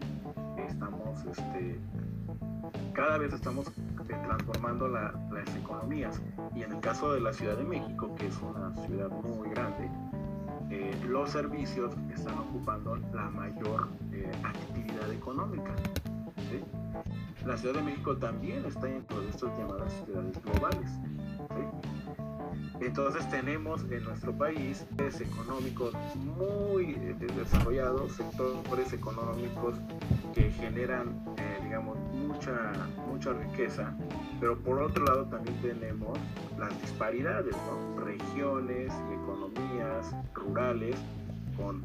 [0.58, 1.80] estamos este,
[2.94, 6.22] cada vez estamos eh, transformando las economías.
[6.56, 9.90] Y en el caso de la Ciudad de México que es una ciudad muy grande
[10.70, 13.88] eh, los servicios están ocupando la mayor
[14.44, 15.74] actividad económica
[17.46, 20.90] la Ciudad de México también está dentro de estas llamadas ciudades globales
[22.80, 24.86] entonces tenemos en nuestro país
[25.20, 25.94] económicos
[26.38, 29.76] muy eh, desarrollados, sectores económicos
[30.34, 31.37] que generan, eh,
[33.08, 33.94] mucha, riqueza,
[34.40, 36.18] pero por otro lado también tenemos
[36.58, 37.56] las disparidades,
[37.98, 40.96] regiones economías rurales
[41.58, 41.84] con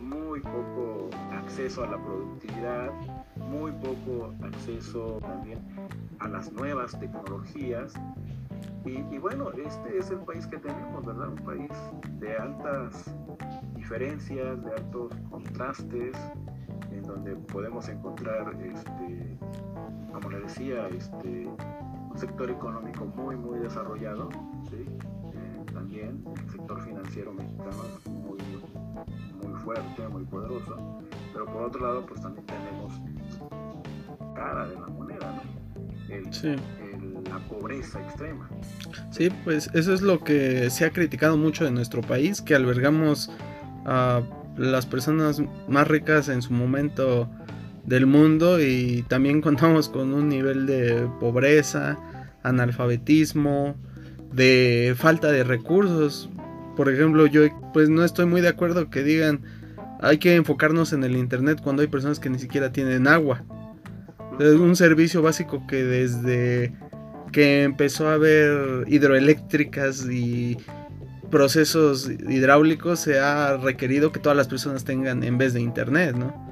[0.00, 2.90] muy poco acceso a la productividad,
[3.36, 5.58] muy poco acceso también
[6.18, 7.94] a las nuevas tecnologías
[8.84, 11.28] y, bueno, este es el país que tenemos, ¿verdad?
[11.28, 11.70] Un país
[12.20, 13.14] de altas
[13.74, 16.14] diferencias, de altos contrastes,
[16.90, 19.38] en donde podemos encontrar, este,
[20.14, 24.30] como le decía, este, un sector económico muy, muy desarrollado,
[24.70, 24.86] ¿sí?
[25.34, 28.38] Eh, también el sector financiero mexicano muy,
[29.42, 31.00] muy fuerte, muy poderoso,
[31.32, 32.94] pero por otro lado, pues también tenemos
[34.34, 36.14] cara de la moneda, ¿no?
[36.14, 36.56] El, sí
[37.28, 38.48] la pobreza extrema.
[39.10, 43.30] Sí, pues eso es lo que se ha criticado mucho en nuestro país, que albergamos
[43.84, 44.22] a
[44.56, 47.28] las personas más ricas en su momento
[47.86, 51.98] del mundo y también contamos con un nivel de pobreza,
[52.42, 53.76] analfabetismo,
[54.32, 56.30] de falta de recursos.
[56.76, 57.42] Por ejemplo, yo
[57.72, 59.40] pues no estoy muy de acuerdo que digan
[60.00, 63.42] hay que enfocarnos en el internet cuando hay personas que ni siquiera tienen agua.
[64.38, 66.72] Es un servicio básico que desde
[67.32, 70.58] que empezó a haber hidroeléctricas y
[71.30, 76.43] procesos hidráulicos se ha requerido que todas las personas tengan en vez de internet, ¿no?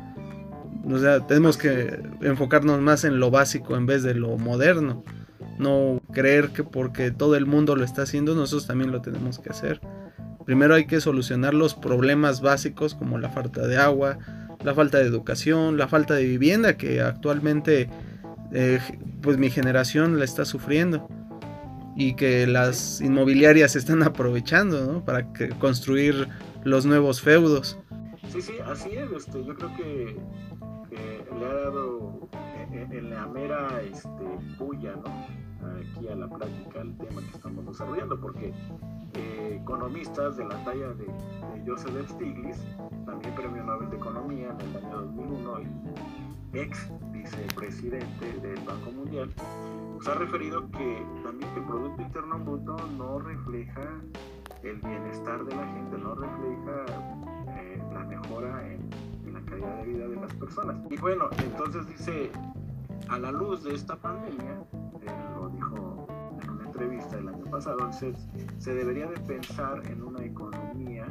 [0.84, 5.04] O sea, tenemos que enfocarnos más en lo básico en vez de lo moderno.
[5.58, 9.50] No creer que porque todo el mundo lo está haciendo, nosotros también lo tenemos que
[9.50, 9.80] hacer.
[10.44, 14.18] Primero hay que solucionar los problemas básicos como la falta de agua,
[14.64, 17.88] la falta de educación, la falta de vivienda que actualmente
[18.52, 18.80] eh,
[19.20, 21.08] pues mi generación la está sufriendo
[21.96, 25.26] y que las inmobiliarias están aprovechando para
[25.58, 26.28] construir
[26.64, 27.78] los nuevos feudos.
[28.32, 29.10] Sí, sí, así es.
[29.12, 30.16] Este, yo creo que,
[30.96, 32.28] le ha dado
[32.72, 35.04] en, la mera este, ¿no?
[35.80, 38.52] aquí a la práctica el tema que estamos desarrollando, porque
[39.14, 41.06] eh, economistas de la talla de,
[41.66, 42.58] Joseph Stiglitz,
[43.06, 49.30] también premio Nobel de Economía en el año 2001 y ex vicepresidente del Banco Mundial,
[49.94, 54.00] pues ha referido que también el Producto Interno Bruto no refleja
[54.64, 56.84] el bienestar de la gente, no refleja
[57.58, 58.81] eh, la mejora en, en
[59.62, 60.76] calidad de vida de las personas.
[60.90, 62.30] Y bueno, entonces dice,
[63.08, 64.64] a la luz de esta pandemia,
[65.36, 66.06] lo dijo
[66.42, 71.06] en una entrevista el año pasado, se, debería de pensar en una economía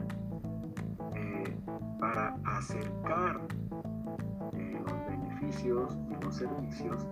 [1.16, 1.56] eh,
[2.00, 3.42] para acercar
[4.54, 7.08] eh, los beneficios y los servicios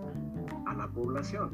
[0.66, 1.50] a la población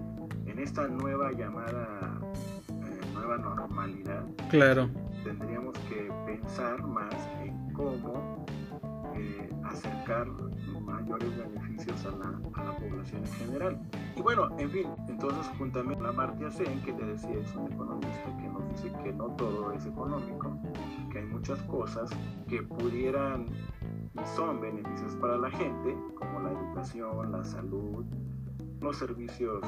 [0.46, 2.20] en esta nueva llamada
[2.68, 4.24] eh, nueva normalidad.
[4.50, 4.88] Claro.
[5.24, 8.45] Tendríamos que pensar más en cómo
[9.64, 10.28] acercar
[10.80, 13.80] mayores beneficios a la, a la, población en general.
[14.16, 18.36] Y bueno, en fin, entonces juntamente la Martia Sen, que te decía es un economista
[18.38, 20.56] que nos dice que no todo es económico,
[21.10, 22.10] que hay muchas cosas
[22.48, 23.46] que pudieran
[24.14, 28.04] y son beneficios para la gente, como la educación, la salud,
[28.80, 29.60] los servicios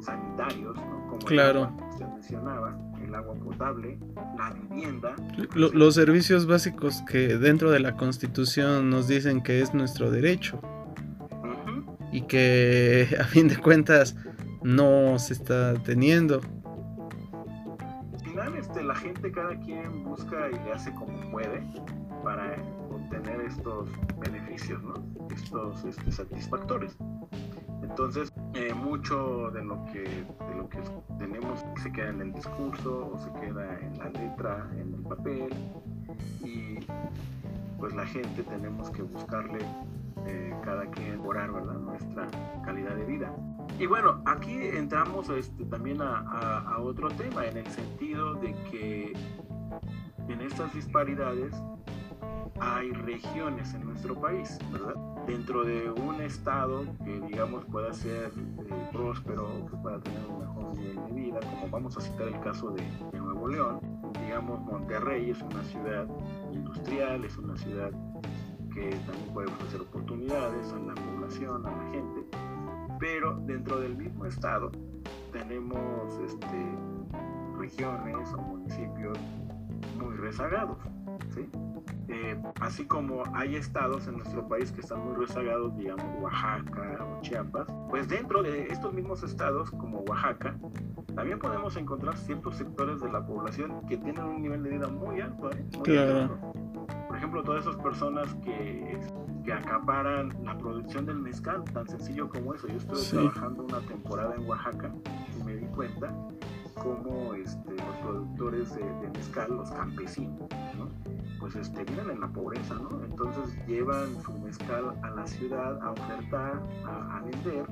[0.00, 0.78] sanitarios,
[1.08, 1.70] como claro.
[1.90, 2.76] usted mencionaba,
[3.12, 3.98] el agua potable,
[4.38, 5.14] la vivienda.
[5.54, 10.60] los servicios básicos que dentro de la Constitución nos dicen que es nuestro derecho
[12.10, 14.16] y que a fin de cuentas
[14.62, 16.40] no se está teniendo.
[18.12, 21.62] Al final este, la gente cada quien busca y le hace como puede
[22.24, 22.56] para
[22.90, 24.94] obtener estos beneficios, ¿no?
[25.34, 26.96] estos este, satisfactores.
[27.82, 30.78] Entonces, eh, mucho de lo, que, de lo que
[31.18, 35.48] tenemos se queda en el discurso o se queda en la letra, en el papel,
[36.42, 36.78] y
[37.78, 39.58] pues la gente tenemos que buscarle
[40.26, 41.74] eh, cada quien mejorar ¿verdad?
[41.74, 42.28] nuestra
[42.64, 43.34] calidad de vida.
[43.78, 49.12] Y bueno, aquí entramos este, también a, a otro tema, en el sentido de que
[50.28, 51.54] en estas disparidades
[52.60, 54.94] hay regiones en nuestro país, ¿verdad?
[55.26, 60.76] Dentro de un estado que, digamos, pueda ser eh, próspero, que pueda tener un mejor
[60.76, 62.82] nivel de vida, como vamos a citar el caso de,
[63.12, 63.80] Nuevo León,
[64.24, 66.06] digamos, Monterrey es una ciudad
[66.52, 67.90] industrial, es una ciudad
[68.72, 72.26] que también puede ofrecer oportunidades a la población, a la gente,
[73.00, 74.70] pero dentro del mismo estado
[75.32, 76.76] tenemos este,
[77.58, 79.18] regiones o municipios
[79.98, 80.78] muy rezagados,
[81.34, 81.48] ¿sí?
[82.08, 87.20] Eh, así como hay estados en nuestro país que están muy rezagados, digamos Oaxaca o
[87.22, 90.56] Chiapas, pues dentro de estos mismos estados como Oaxaca,
[91.14, 95.20] también podemos encontrar ciertos sectores de la población que tienen un nivel de vida muy
[95.20, 95.50] alto.
[95.52, 96.28] ¿eh?
[97.06, 98.98] Por ejemplo, todas esas personas que,
[99.44, 102.66] que acaparan la producción del mezcal, tan sencillo como eso.
[102.68, 104.92] Yo estuve trabajando una temporada en Oaxaca
[105.38, 106.12] y me di cuenta
[106.74, 110.88] cómo este, los productores de, de mezcal, los campesinos, ¿no?
[111.42, 113.02] Pues este, viven en la pobreza, ¿no?
[113.02, 117.66] Entonces llevan su mezcal a la ciudad a ofertar, a, vender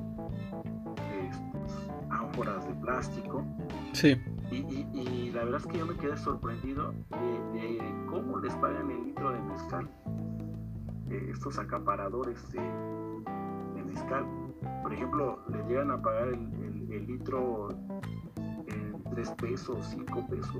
[1.23, 3.45] este, ánforas de plástico.
[3.93, 4.21] Sí.
[4.51, 9.31] Y, la verdad es que yo me quedé sorprendido de, cómo les pagan el litro
[9.31, 9.89] de mezcal
[11.09, 12.61] eh, estos acaparadores de,
[13.85, 14.27] mezcal.
[14.83, 17.69] Por ejemplo, les llegan a pagar el, litro
[18.67, 20.57] en 3 pesos, 5 pesos.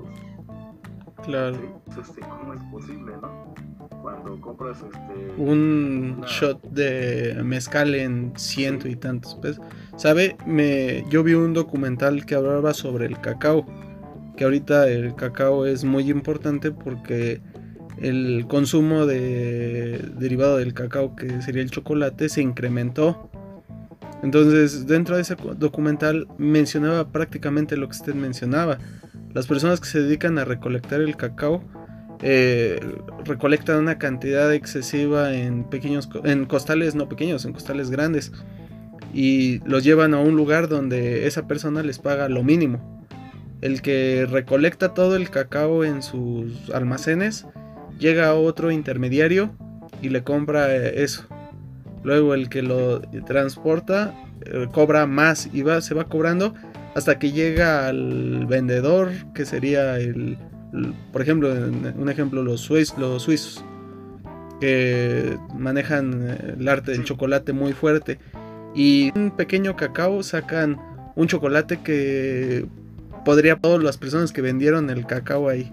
[1.23, 1.83] Claro.
[1.99, 3.53] Este, ¿Cómo es posible, no?
[4.01, 9.63] cuando compras este, un shot de mezcal en ciento y tantos pesos.
[9.95, 10.35] ¿Sabe?
[10.45, 13.65] Me, yo vi un documental que hablaba sobre el cacao.
[14.35, 17.41] Que ahorita el cacao es muy importante porque
[17.97, 23.29] el consumo de derivado del cacao, que sería el chocolate, se incrementó.
[24.23, 28.77] Entonces, dentro de ese documental mencionaba prácticamente lo que usted mencionaba.
[29.33, 31.63] Las personas que se dedican a recolectar el cacao
[32.21, 32.79] eh,
[33.25, 38.31] recolectan una cantidad excesiva en pequeños en costales no pequeños, en costales grandes
[39.13, 43.01] y los llevan a un lugar donde esa persona les paga lo mínimo.
[43.61, 47.45] El que recolecta todo el cacao en sus almacenes
[47.99, 49.51] llega a otro intermediario
[50.01, 51.27] y le compra eh, eso.
[52.03, 54.13] Luego el que lo transporta
[54.45, 56.53] eh, cobra más y va, se va cobrando
[56.95, 60.37] hasta que llega al vendedor, que sería el,
[61.11, 63.63] por ejemplo, un ejemplo, los, los suizos,
[64.59, 68.19] que manejan eh, el arte del chocolate muy fuerte.
[68.73, 70.79] Y un pequeño cacao sacan
[71.15, 72.65] un chocolate que
[73.25, 75.71] podría todas las personas que vendieron el cacao ahí.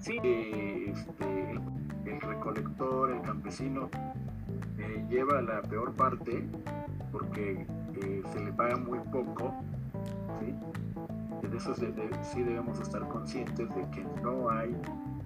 [0.00, 1.50] Sí, este,
[2.06, 3.90] el recolector, el campesino,
[5.14, 6.44] lleva la peor parte
[7.12, 7.64] porque
[8.02, 9.54] eh, se le paga muy poco.
[10.40, 11.48] ¿sí?
[11.48, 14.74] De eso sí debemos estar conscientes de que no hay,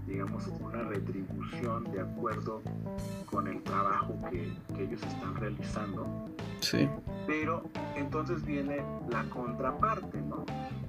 [0.07, 2.61] digamos, una retribución de acuerdo
[3.31, 6.07] con el trabajo que, ellos están realizando.
[6.61, 6.89] Sí.
[7.27, 7.65] Pero
[7.97, 10.45] entonces viene la contraparte, ¿no?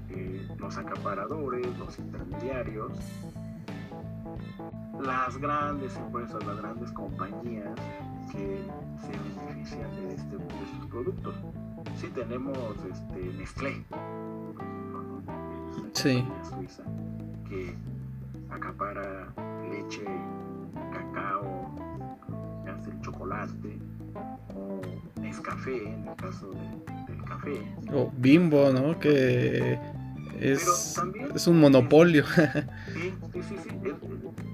[0.09, 2.91] Eh, los acaparadores, los intermediarios,
[4.99, 7.73] las grandes empresas, las grandes compañías
[8.31, 8.61] que
[9.01, 11.35] se benefician de, este, estos productos.
[11.95, 12.57] Sí, tenemos
[12.89, 13.83] este, Nestlé,
[15.93, 16.25] sí.
[16.49, 16.83] Suiza,
[17.47, 17.75] que
[18.49, 19.33] acapara
[19.71, 20.03] leche,
[20.91, 21.75] cacao,
[22.67, 23.79] hace el chocolate,
[24.55, 24.81] o
[25.21, 27.75] Nescafé, en el caso del café.
[27.93, 28.99] O Bimbo, ¿no?
[28.99, 29.79] Que
[30.39, 31.01] es,
[31.35, 32.25] es un monopolio.
[32.93, 33.55] sí, sí, sí.
[33.63, 34.48] sí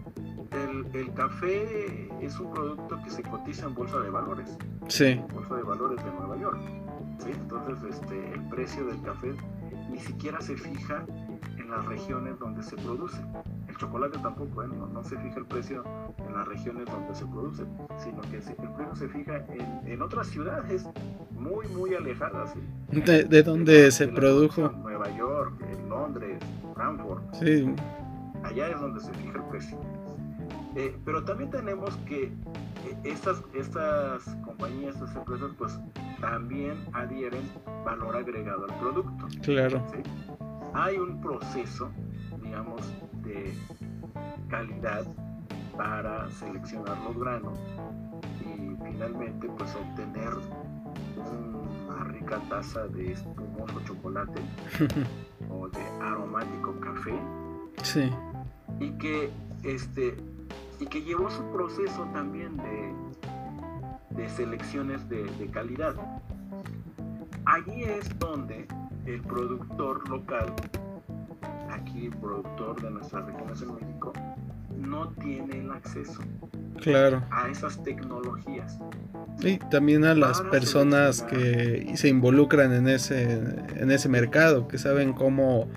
[0.93, 4.57] el café es un producto que se cotiza en bolsa de valores.
[4.87, 5.21] Sí.
[5.33, 6.59] Bolsa de valores de Nueva York.
[7.19, 7.31] ¿sí?
[7.31, 9.33] Entonces, este, el precio del café
[9.89, 11.05] ni siquiera se fija
[11.57, 13.17] en las regiones donde se produce.
[13.67, 14.67] El chocolate tampoco, ¿eh?
[14.67, 15.83] no, se fija el precio
[16.27, 17.63] en las regiones donde se produce,
[17.97, 19.45] sino que el precio se fija
[19.85, 20.87] en, otras ciudades
[21.31, 22.53] muy, muy alejadas.
[22.89, 24.69] ¿De, de dónde se produjo?
[24.83, 25.53] Nueva York,
[25.89, 26.39] Londres,
[26.73, 27.33] Frankfurt.
[27.33, 27.73] Sí.
[28.43, 29.79] Allá es donde se fija el precio.
[30.75, 35.79] Eh, pero también tenemos que eh, estas, estas compañías, estas empresas, pues
[36.19, 37.49] también adhieren
[37.85, 39.27] valor agregado al producto.
[39.41, 39.81] Claro.
[40.73, 41.89] Hay un proceso,
[42.43, 42.81] digamos,
[43.23, 43.53] de
[44.49, 45.05] calidad
[45.77, 47.57] para seleccionar los granos
[48.41, 50.33] y finalmente pues obtener
[51.17, 54.41] una rica taza de espumoso chocolate
[55.49, 57.13] o de aromático café.
[57.81, 58.11] Sí.
[58.79, 59.29] Y que
[59.63, 60.17] este
[60.79, 65.95] y que llevó su proceso también de, de selecciones de, calidad.
[67.45, 68.67] Allí es donde
[69.05, 70.53] el productor local,
[71.69, 74.13] aquí el productor de nuestras regiones en México,
[74.77, 76.21] no tiene el acceso
[76.81, 77.23] claro.
[77.31, 78.79] a esas tecnologías.
[79.41, 83.33] Y también a las personas que se involucran en ese,
[83.75, 85.67] en ese mercado, que saben cómo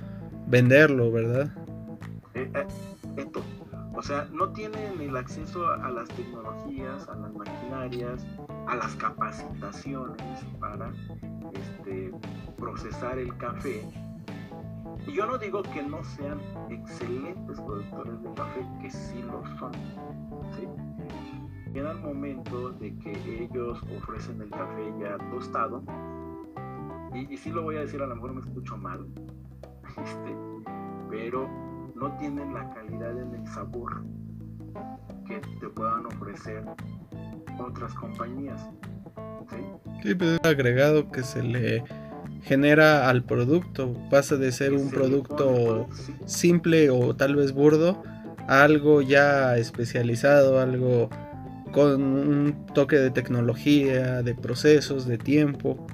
[0.46, 1.50] venderlo, ¿verdad?
[2.34, 2.66] Eh, eh,
[3.98, 8.24] o sea, no tienen el acceso a, las tecnologías, a las maquinarias,
[8.68, 10.22] a las capacitaciones
[10.60, 10.92] para
[11.52, 12.12] este,
[12.56, 13.84] procesar el café.
[15.04, 16.38] Y yo no digo que no sean
[16.70, 19.72] excelentes productores de café, que sí lo son.
[20.54, 20.68] ¿sí?
[21.74, 25.82] Llega el momento de que ellos ofrecen el café ya tostado.
[27.12, 29.08] Y, sí lo voy a decir, a lo mejor me escucho mal.
[29.98, 30.36] Este,
[31.10, 31.48] pero
[31.98, 34.02] no tienen la calidad en el sabor
[35.26, 36.64] que te puedan ofrecer
[37.58, 38.68] otras compañías.
[40.02, 40.14] ¿sí?
[40.14, 41.84] pero es agregado que se le
[42.42, 43.94] genera al producto.
[44.10, 45.88] Pasa de ser un producto
[46.26, 48.02] simple o tal vez burdo
[48.46, 51.10] a algo ya especializado, algo
[51.72, 55.86] con un toque de tecnología, de procesos, de tiempo.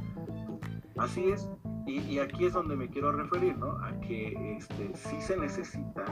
[0.96, 1.48] Así es,
[1.86, 3.72] y, aquí es donde me quiero referir, ¿no?
[3.84, 6.04] A que este, sí se necesita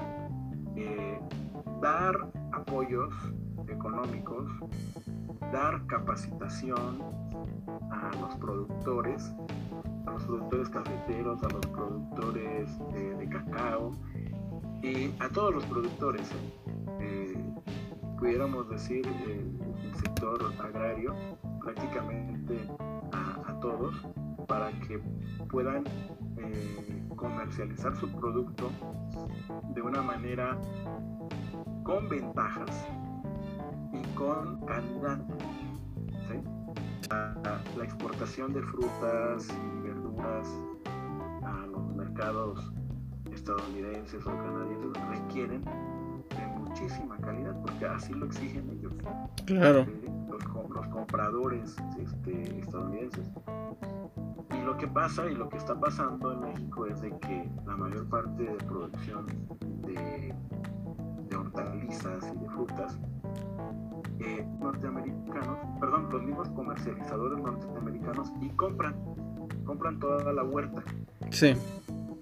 [0.76, 1.18] eh,
[1.80, 2.14] dar
[2.52, 3.14] apoyos
[3.68, 4.50] económicos,
[5.52, 7.00] dar capacitación
[7.90, 9.32] a los productores,
[10.06, 13.92] a los productores cafeteros, a los productores de cacao
[14.82, 16.30] y a todos los productores.
[16.30, 16.96] ¿eh?
[17.00, 17.44] Eh,
[18.18, 19.60] pudiéramos decir, el,
[19.96, 21.14] sector agrario
[21.60, 22.58] prácticamente
[23.12, 23.94] a, todos
[24.52, 25.00] para que
[25.50, 25.82] puedan
[26.36, 28.70] eh, comercializar su producto
[29.74, 30.60] de una manera
[31.84, 32.86] con ventajas
[33.94, 35.24] y con calidad.
[37.08, 40.48] La, exportación de frutas y verduras
[41.44, 42.72] a los mercados
[43.32, 45.64] estadounidenses o canadienses requieren
[46.72, 48.92] muchísima calidad porque así lo exigen ellos.
[49.44, 49.86] Claro.
[50.28, 53.30] Los, los, compradores este, estadounidenses.
[54.50, 57.76] Y lo que pasa y lo que está pasando en México es de que la
[57.76, 59.26] mayor parte de producción
[59.60, 60.34] de,
[61.28, 62.98] de hortalizas y de frutas
[64.20, 68.94] eh, norteamericanos, perdón, los mismos comercializadores norteamericanos y compran,
[69.64, 70.82] compran toda la huerta.
[71.30, 71.54] Sí.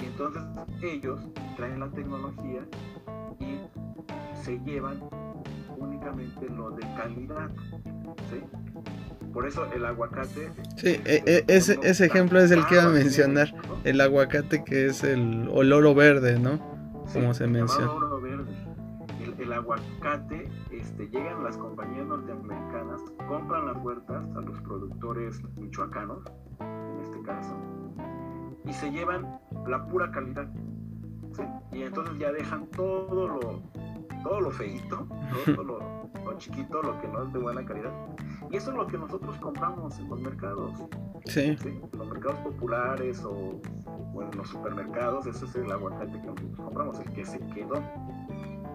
[0.01, 0.43] Y entonces
[0.83, 1.21] ellos
[1.57, 2.65] traen la tecnología
[4.43, 5.01] se llevan
[5.77, 7.51] únicamente lo de calidad.
[8.31, 8.43] ¿sí?
[9.33, 10.51] Por eso el aguacate.
[10.77, 13.55] Sí, e, e, ese, ese ejemplo es el que iba a mencionar.
[13.85, 16.59] El aguacate que es el oloro verde, ¿no?
[17.13, 17.93] Como se menciona.
[19.21, 26.23] El, el, aguacate, este, llegan las compañías norteamericanas, compran las huertas a los productores michoacanos,
[26.61, 27.57] en este caso,
[28.65, 30.49] y se llevan la pura calidad.
[31.33, 31.43] ¿sí?
[31.73, 33.63] Y entonces ya dejan todo lo,
[34.23, 35.07] todo lo feito,
[35.45, 37.93] todo lo, chiquito, lo que no es de buena calidad.
[38.51, 40.73] Y eso es lo que nosotros compramos en los mercados.
[41.27, 41.57] Sí.
[41.65, 43.61] En los mercados populares o,
[44.21, 47.83] en los supermercados, ese es el aguacate que nosotros compramos, el que se quedó,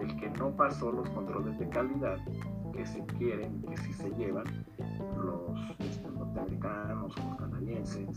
[0.00, 2.18] el que no pasó los controles de calidad
[2.76, 4.44] que se quieren, que sí se llevan
[5.16, 8.08] los este, norteamericanos o los canadienses.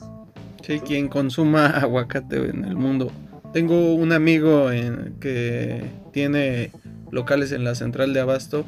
[0.61, 3.11] Sí, quien consuma aguacate en el mundo.
[3.53, 6.71] Tengo un amigo en, que tiene
[7.12, 8.66] locales en la central de Abasto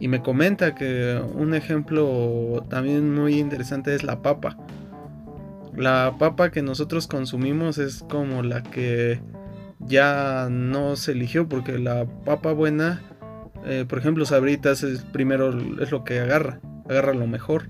[0.00, 4.56] y me comenta que un ejemplo también muy interesante es la papa.
[5.76, 9.20] La papa que nosotros consumimos es como la que
[9.80, 13.02] ya no se eligió porque la papa buena,
[13.64, 15.50] eh, por ejemplo, Sabritas es primero
[15.80, 17.68] es lo que agarra, agarra lo mejor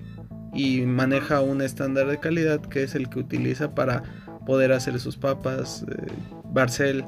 [0.53, 4.03] y maneja un estándar de calidad que es el que utiliza para
[4.45, 6.07] poder hacer sus papas, eh,
[6.45, 7.05] Barcel,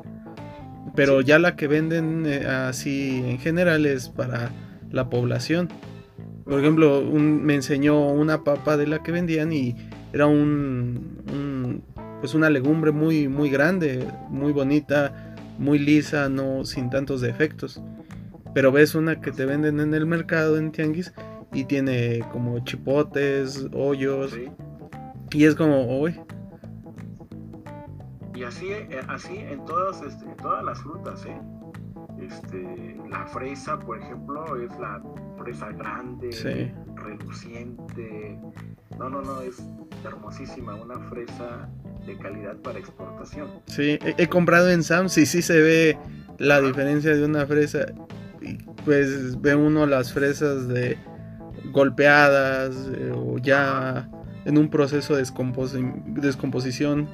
[0.95, 4.51] pero ya la que venden eh, así en general es para
[4.91, 5.69] la población.
[6.43, 9.75] Por ejemplo, me enseñó una papa de la que vendían y
[10.11, 11.83] era un,
[12.19, 17.81] pues una legumbre muy muy grande, muy bonita, muy lisa, no sin tantos defectos.
[18.53, 21.13] Pero ves una que te venden en el mercado en tianguis
[21.53, 24.37] y tiene como chipotes, hoyos.
[25.31, 26.19] Y es como, uy,
[28.41, 31.39] y así, eh, así en todas, este, todas las frutas, ¿eh?
[32.19, 34.99] Este, la fresa, por ejemplo, es la
[35.37, 38.39] fresa grande, reluciente.
[38.97, 39.61] No, no, no, es
[40.03, 41.69] hermosísima, una fresa
[42.07, 43.47] de calidad para exportación.
[43.67, 45.99] Sí, he, comprado en Sam's y sí se ve
[46.39, 47.85] la diferencia de una fresa.
[48.85, 50.97] pues ve uno las fresas de
[51.71, 54.09] golpeadas eh, o ya
[54.45, 55.25] en un proceso de
[56.07, 57.07] descomposición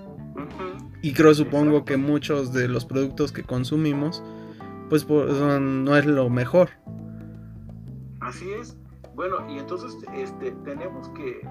[1.01, 4.23] y creo, supongo que muchos de los productos que consumimos,
[4.89, 6.69] pues no es lo mejor.
[8.19, 8.77] Así es.
[9.15, 11.41] Bueno, y entonces este, tenemos que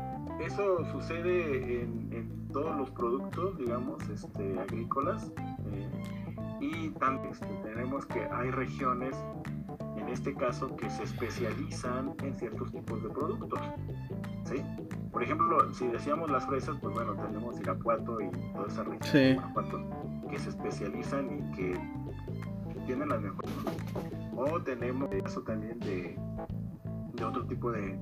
[0.41, 5.31] eso sucede en, todos los productos, digamos, este, agrícolas.
[5.73, 5.89] Eh,
[6.61, 9.15] y también este, tenemos que hay regiones
[9.99, 13.61] en este caso que se especializan en ciertos tipos de productos.
[14.45, 14.63] ¿sí?
[15.17, 19.31] Por ejemplo, si decíamos las fresas, pues bueno, tenemos Irapuato y toda esa región de
[19.31, 19.81] Irapuato
[20.29, 21.81] que se especializan y que
[22.85, 23.51] tienen las mejores.
[24.37, 26.19] O tenemos el caso también de,
[27.15, 27.99] de otro tipo de,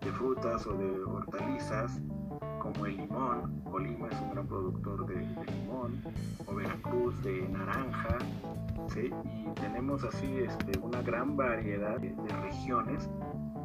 [0.00, 2.00] de frutas o de hortalizas
[2.64, 6.02] como el limón, Colima es un gran productor de, limón,
[6.46, 8.16] o Veracruz de naranja,
[8.88, 9.10] ¿sí?
[9.24, 13.10] y tenemos así este, una gran variedad de, regiones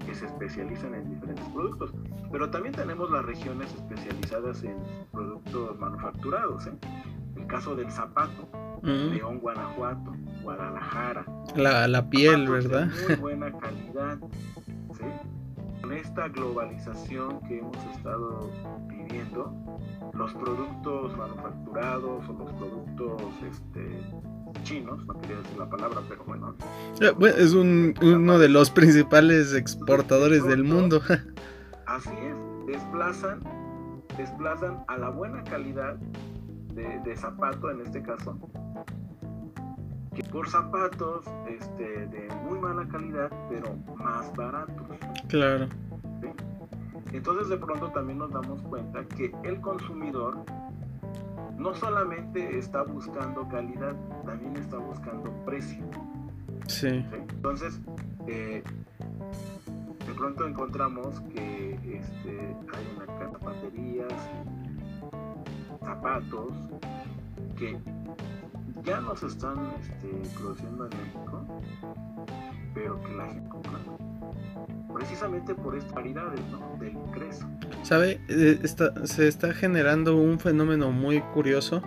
[0.10, 1.93] que se especializan en diferentes productos.
[2.32, 4.76] Pero también tenemos las regiones especializadas en
[5.12, 6.66] productos manufacturados.
[6.66, 6.74] ¿eh?
[7.36, 8.49] El caso del zapato,
[8.82, 11.26] León, Guanajuato, Guadalajara.
[11.55, 12.89] La, la piel, ¿verdad?
[13.07, 14.18] muy buena calidad.
[14.93, 15.05] ¿sí?
[15.82, 18.49] Con esta globalización que hemos estado
[18.88, 19.53] viviendo,
[20.14, 24.01] los productos manufacturados o los productos este,
[24.64, 26.55] chinos, no quería decir la palabra, pero bueno.
[26.99, 31.01] Eh, es uno de los principales exportadores del mundo.
[31.86, 33.41] Así es, desplazan,
[34.18, 35.95] desplazan a la buena calidad
[36.74, 38.38] de, de zapato en este caso,
[40.16, 44.86] que por zapatos este, de muy mala calidad, pero más baratos.
[45.28, 45.68] Claro.
[47.12, 50.38] Entonces de pronto también nos damos cuenta que el consumidor
[51.60, 53.93] no solamente está buscando calidad,
[54.26, 55.84] también está buscando precio.
[56.68, 57.05] Sí.
[57.12, 57.80] Entonces,
[58.28, 58.64] eh,
[60.07, 63.05] de pronto encontramos que este, hay una
[63.39, 64.14] baterías,
[65.82, 66.53] zapatos,
[67.57, 67.78] que
[68.84, 71.45] ya no se están este, produciendo en México,
[72.74, 73.80] pero que la gente compra
[74.93, 76.77] precisamente por estas variedades ¿no?
[76.79, 77.47] del ingreso.
[77.83, 78.19] ¿Sabe?
[78.27, 78.59] Eh,
[79.03, 81.81] se está generando un fenómeno muy curioso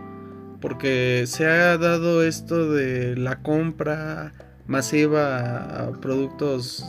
[0.60, 4.32] porque se ha dado esto de la compra
[4.66, 6.86] masiva a productos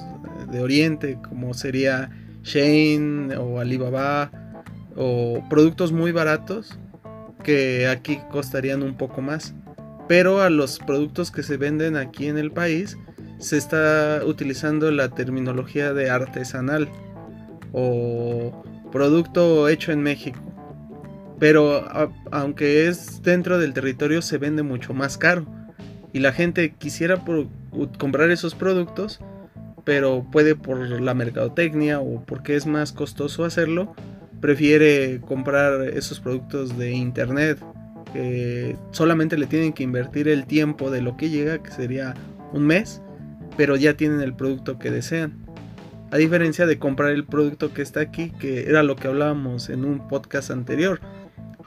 [0.52, 2.12] de Oriente como sería
[2.44, 4.30] Shane o Alibaba
[4.96, 6.78] o productos muy baratos
[7.44, 9.56] que aquí costarían un poco más
[10.08, 12.98] pero a los productos que se venden aquí en el país
[13.40, 16.90] se está utilizando la terminología de artesanal
[17.72, 20.40] o producto hecho en México.
[21.40, 21.86] Pero
[22.32, 25.46] aunque es dentro del territorio se vende mucho más caro
[26.14, 27.24] y la gente quisiera
[27.98, 29.20] comprar esos productos,
[29.84, 33.94] pero puede por la mercadotecnia o porque es más costoso hacerlo,
[34.40, 37.60] prefiere comprar esos productos de internet
[38.14, 42.14] que solamente le tienen que invertir el tiempo de lo que llega, que sería
[42.54, 43.02] un mes,
[43.58, 45.34] pero ya tienen el producto que desean.
[46.12, 49.84] A diferencia de comprar el producto que está aquí, que era lo que hablábamos en
[49.84, 51.00] un podcast anterior.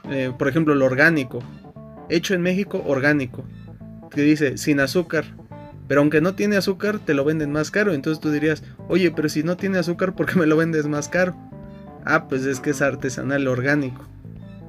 [0.09, 1.39] Eh, por ejemplo, el orgánico.
[2.09, 3.43] Hecho en México, orgánico.
[4.09, 5.25] Que dice sin azúcar.
[5.87, 7.93] Pero aunque no tiene azúcar, te lo venden más caro.
[7.93, 11.09] Entonces tú dirías, oye, pero si no tiene azúcar, ¿por qué me lo vendes más
[11.09, 11.35] caro?
[12.05, 14.07] Ah, pues es que es artesanal orgánico.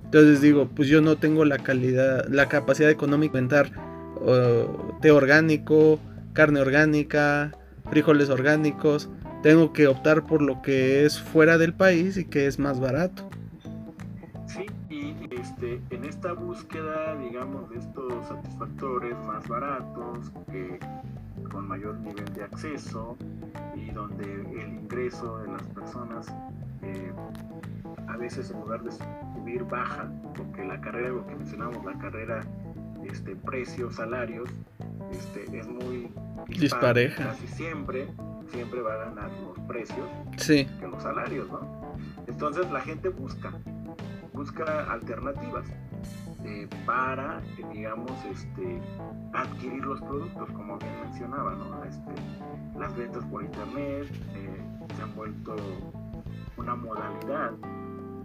[0.04, 3.70] Entonces digo, pues yo no tengo la calidad, la capacidad económica de inventar
[5.00, 6.00] té orgánico,
[6.38, 7.50] carne orgánica,
[7.90, 9.10] frijoles orgánicos.
[9.42, 13.28] Tengo que optar por lo que es fuera del país y que es más barato.
[14.46, 20.78] Sí, y este, en esta búsqueda, digamos, de estos satisfactores más baratos, que
[21.50, 23.16] con mayor nivel de acceso
[23.74, 24.22] y donde
[24.62, 26.28] el ingreso de las personas
[26.82, 27.10] eh,
[28.06, 32.42] a veces en lugar de subir baja, porque la carrera, lo que mencionamos, la carrera
[33.10, 34.48] este, precios, salarios,
[35.12, 36.10] este, es muy
[36.48, 37.24] dispareja.
[37.24, 38.08] Casi siempre,
[38.50, 40.08] siempre va a ganar los precios
[40.46, 41.60] que los salarios, ¿no?
[42.26, 43.52] Entonces la gente busca,
[44.32, 45.66] busca alternativas
[46.44, 47.40] eh, para,
[47.72, 48.80] digamos, este,
[49.32, 51.84] adquirir los productos, como bien mencionaba, ¿no?
[51.84, 52.12] Este,
[52.78, 54.62] las ventas por internet eh,
[54.96, 55.56] se han vuelto
[56.56, 57.52] una modalidad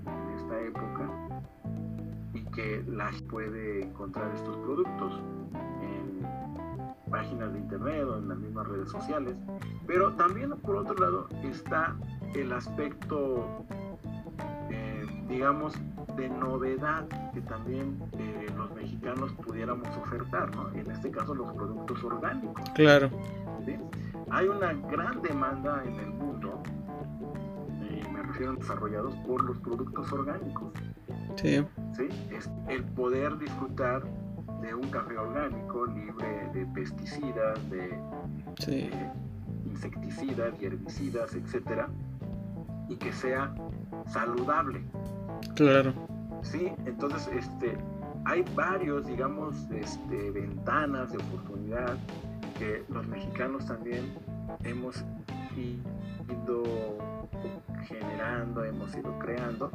[0.06, 1.33] en esta época
[2.54, 5.14] que la puede encontrar estos productos
[5.82, 9.36] en páginas de internet o en las mismas redes sociales.
[9.88, 11.96] Pero también por otro lado está
[12.34, 13.66] el aspecto,
[14.70, 15.74] eh, digamos,
[16.16, 20.72] de novedad que también eh, los mexicanos pudiéramos ofertar, ¿no?
[20.74, 22.70] En este caso los productos orgánicos.
[22.76, 23.10] Claro.
[24.30, 26.62] Hay una gran demanda en el mundo
[28.60, 30.74] desarrollados por los productos orgánicos.
[31.36, 31.66] Sí.
[31.96, 32.08] ¿Sí?
[32.32, 34.04] Es el poder disfrutar
[34.62, 38.00] de un café orgánico libre de pesticidas, de,
[39.66, 41.90] insecticidas y herbicidas, etcétera,
[42.88, 43.54] y que sea
[44.08, 44.82] saludable.
[45.56, 45.94] Claro.
[46.44, 47.78] Sí, entonces este,
[48.26, 51.98] hay varios, digamos, este, ventanas de oportunidad
[52.58, 54.14] que los mexicanos también
[54.64, 55.04] hemos
[55.56, 56.64] ido
[57.88, 59.72] generando, hemos ido creando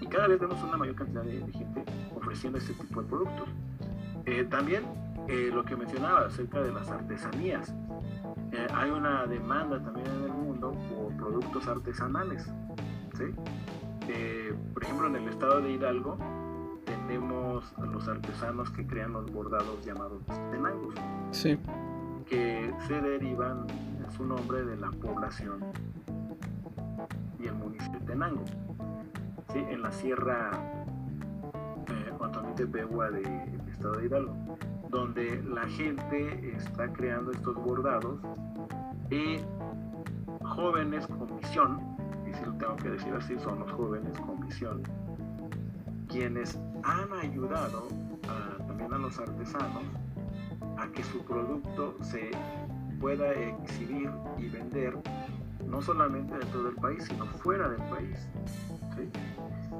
[0.00, 1.84] y cada vez vemos una mayor cantidad de, gente
[2.14, 3.48] ofreciendo este tipo de productos.
[4.26, 4.84] Eh, también
[5.28, 7.74] eh, lo que mencionaba acerca de las artesanías.
[8.52, 12.46] Eh, hay una demanda también en el mundo por productos artesanales.
[14.74, 16.18] por ejemplo, en el estado de Hidalgo
[16.84, 20.94] tenemos a los artesanos que crean los bordados llamados tenangos.
[21.30, 21.58] Sí.
[22.26, 23.66] Que se derivan
[24.02, 25.60] en su nombre de la población
[27.42, 28.44] y el municipio de Tenango,
[29.54, 30.50] en la sierra
[31.88, 34.34] eh, Begua del estado de Hidalgo,
[34.90, 38.18] donde la gente está creando estos bordados
[39.10, 39.38] y
[40.42, 41.80] jóvenes con misión,
[42.28, 44.82] y si lo tengo que decir así, son los jóvenes con misión,
[46.08, 47.88] quienes han ayudado
[48.66, 49.82] también a los artesanos
[50.76, 52.30] a que su producto se
[53.00, 54.96] pueda exhibir y vender
[55.66, 58.28] no solamente dentro del país, sino fuera del país.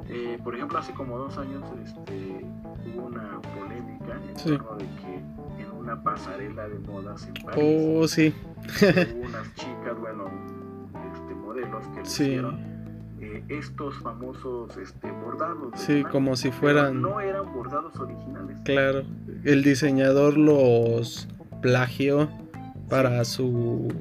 [0.09, 2.45] Eh, por ejemplo, hace como dos años este,
[2.87, 8.09] hubo una polémica en torno de que en una pasarela de modas en París oh,
[8.09, 8.35] sí.
[8.83, 10.31] hubo unas chicas, bueno,
[11.13, 12.59] este, modelos que hicieron
[13.21, 15.73] eh, estos famosos este, bordados.
[15.77, 17.03] Sí, como si fueran...
[17.03, 18.57] no eran bordados originales.
[18.65, 19.03] Claro,
[19.45, 21.29] el diseñador los
[21.63, 22.29] plagió
[22.89, 23.93] para su...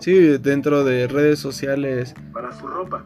[0.00, 2.14] Sí, dentro de redes sociales.
[2.32, 3.04] Para su ropa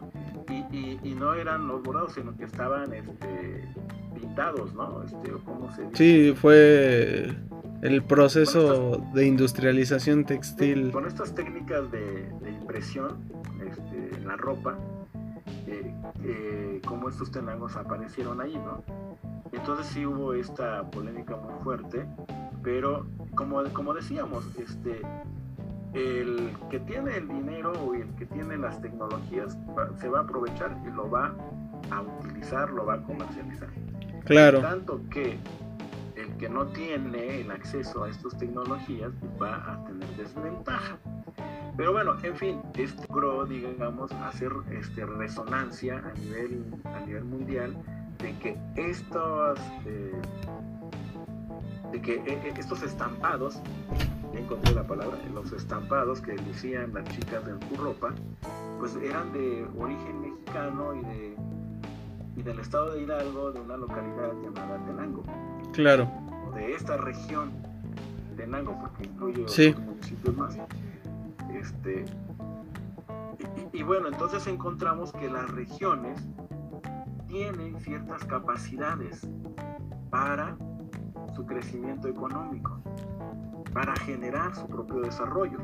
[1.19, 3.67] no eran los bordados, sino que estaban este,
[4.15, 5.03] pintados, ¿no?
[5.03, 7.35] Este, ¿cómo se Sí, fue
[7.81, 10.91] el proceso de industrialización textil.
[10.91, 13.17] Con estas técnicas de, impresión
[13.67, 14.77] este, en la ropa,
[15.67, 15.93] eh,
[16.23, 18.83] eh, como estos tenangos aparecieron ahí, ¿no?
[19.51, 22.05] Entonces sí hubo esta polémica muy fuerte,
[22.63, 25.01] pero como, como decíamos, este,
[25.93, 29.57] el que tiene el dinero o el que tiene las tecnologías
[29.99, 31.33] se va a aprovechar y lo va
[31.89, 33.69] a utilizar, lo va a comercializar.
[34.25, 34.61] Claro.
[34.61, 35.39] Tanto que
[36.15, 39.11] el que no tiene el acceso a estas tecnologías
[39.41, 40.97] va a tener desventaja.
[41.77, 47.73] Pero bueno, en fin, esto logró, digamos, hacer este, resonancia a nivel, a nivel mundial
[48.17, 50.21] de que estos, eh,
[51.93, 53.61] de que eh, eh, estos estampados
[54.33, 58.13] encontré la palabra, los estampados que lucían las chicas de su ropa,
[58.79, 61.35] pues eran de origen mexicano y, de,
[62.37, 65.23] y del estado de Hidalgo, de una localidad llamada Tenango.
[65.73, 66.09] Claro.
[66.55, 67.51] De esta región,
[68.35, 69.67] Tenango, porque incluye sí.
[69.69, 70.57] otros municipios más.
[71.53, 72.05] Este,
[73.73, 76.21] y, y bueno, entonces encontramos que las regiones
[77.27, 79.27] tienen ciertas capacidades
[80.09, 80.57] para
[81.35, 82.81] su crecimiento económico
[83.73, 85.59] para generar su propio desarrollo.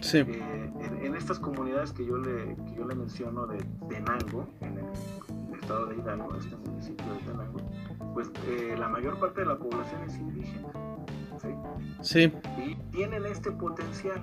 [0.00, 0.18] Sí.
[0.18, 0.72] Eh,
[1.02, 5.86] en, estas comunidades que yo le, que yo le menciono de Tenango, en el, estado
[5.86, 7.58] de Hidalgo, este municipio de Tenango,
[8.14, 10.68] pues eh, la mayor parte de la población es indígena.
[11.40, 11.48] ¿sí?
[12.00, 12.32] sí.
[12.64, 14.22] Y tienen este potencial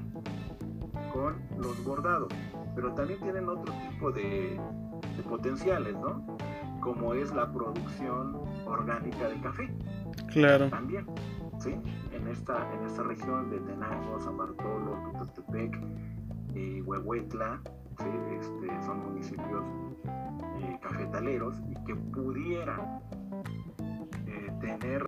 [1.14, 2.32] con los bordados,
[2.76, 4.60] pero también tienen otro tipo de,
[5.16, 6.26] de potenciales, ¿no?
[6.82, 9.74] Como es la producción orgánica de café.
[10.28, 10.70] Claro.
[10.70, 11.06] También,
[11.60, 11.76] ¿sí?
[12.26, 15.80] En esta, en esta región de Tenango, San Bartolo, Tututepec
[16.56, 17.62] y Huehuetla,
[18.32, 19.64] este, son municipios
[20.60, 23.00] eh, cafetaleros y que pudieran
[24.28, 25.08] eh, tener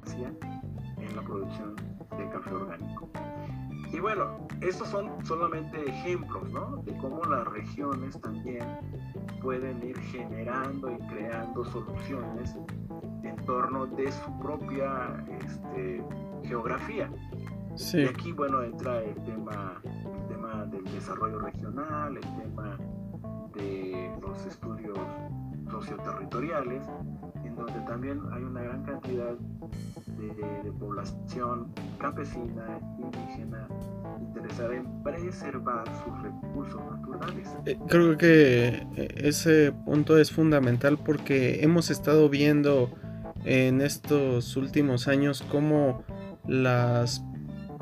[0.98, 1.76] en la producción
[2.18, 3.10] de café orgánico.
[3.92, 6.78] Y bueno, estos son solamente ejemplos ¿no?
[6.84, 8.64] de cómo las regiones también
[9.42, 12.56] pueden ir generando y creando soluciones
[13.24, 16.04] en torno de su propia este,
[16.48, 17.10] geografía.
[17.94, 22.78] Y aquí, bueno, entra el tema, el tema del desarrollo regional, el tema
[23.54, 24.98] de los estudios
[25.70, 26.82] socioterritoriales,
[27.44, 29.36] en donde también hay una gran cantidad
[30.18, 33.68] de, población campesina, indígena,
[34.20, 37.56] interesada en preservar sus recursos naturales.
[37.66, 42.92] Eh, creo que eh, ese punto es fundamental porque hemos estado viendo
[43.44, 46.04] en estos últimos años cómo
[46.48, 47.24] las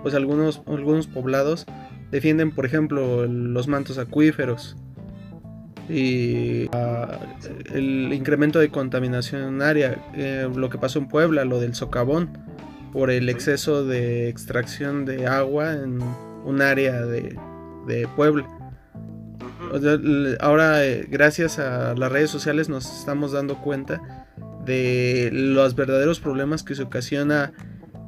[0.01, 1.66] pues algunos algunos poblados
[2.11, 4.76] defienden por ejemplo los mantos acuíferos
[5.89, 7.20] y ah,
[7.74, 12.38] el incremento de contaminación área eh, lo que pasó en Puebla lo del socavón
[12.95, 15.99] por el exceso de extracción de agua en
[16.45, 17.38] un área de,
[17.88, 18.47] de Puebla.
[20.39, 24.28] Ahora eh, gracias a las redes sociales nos estamos dando cuenta
[24.63, 27.51] de los verdaderos problemas que se ocasiona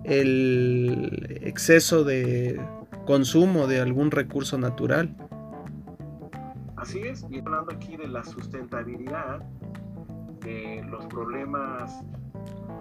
[0.07, 2.59] el exceso de
[3.05, 5.15] consumo de algún recurso natural.
[6.77, 9.41] Así es, y hablando aquí de la sustentabilidad,
[10.41, 12.03] de los problemas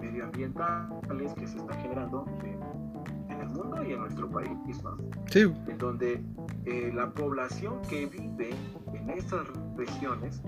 [0.01, 4.51] medioambientales que se están generando en, el mundo y en nuestro país,
[4.85, 4.97] ¿no?
[5.27, 5.53] Sí.
[5.67, 6.23] En donde
[6.65, 8.51] eh, la población que vive
[8.95, 10.43] en estas regiones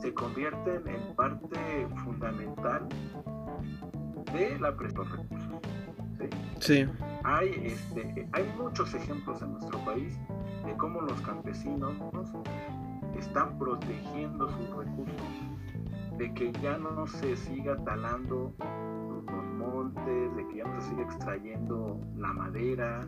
[0.00, 2.86] se convierte en parte fundamental
[4.32, 5.79] de la presión de recursos.
[6.58, 6.86] Sí.
[7.24, 10.18] Hay, este, hay muchos ejemplos en nuestro país
[10.64, 11.94] de cómo los campesinos
[13.18, 20.56] están protegiendo sus recursos, de que ya no se siga talando los montes, de que
[20.56, 23.06] ya no se siga extrayendo la madera,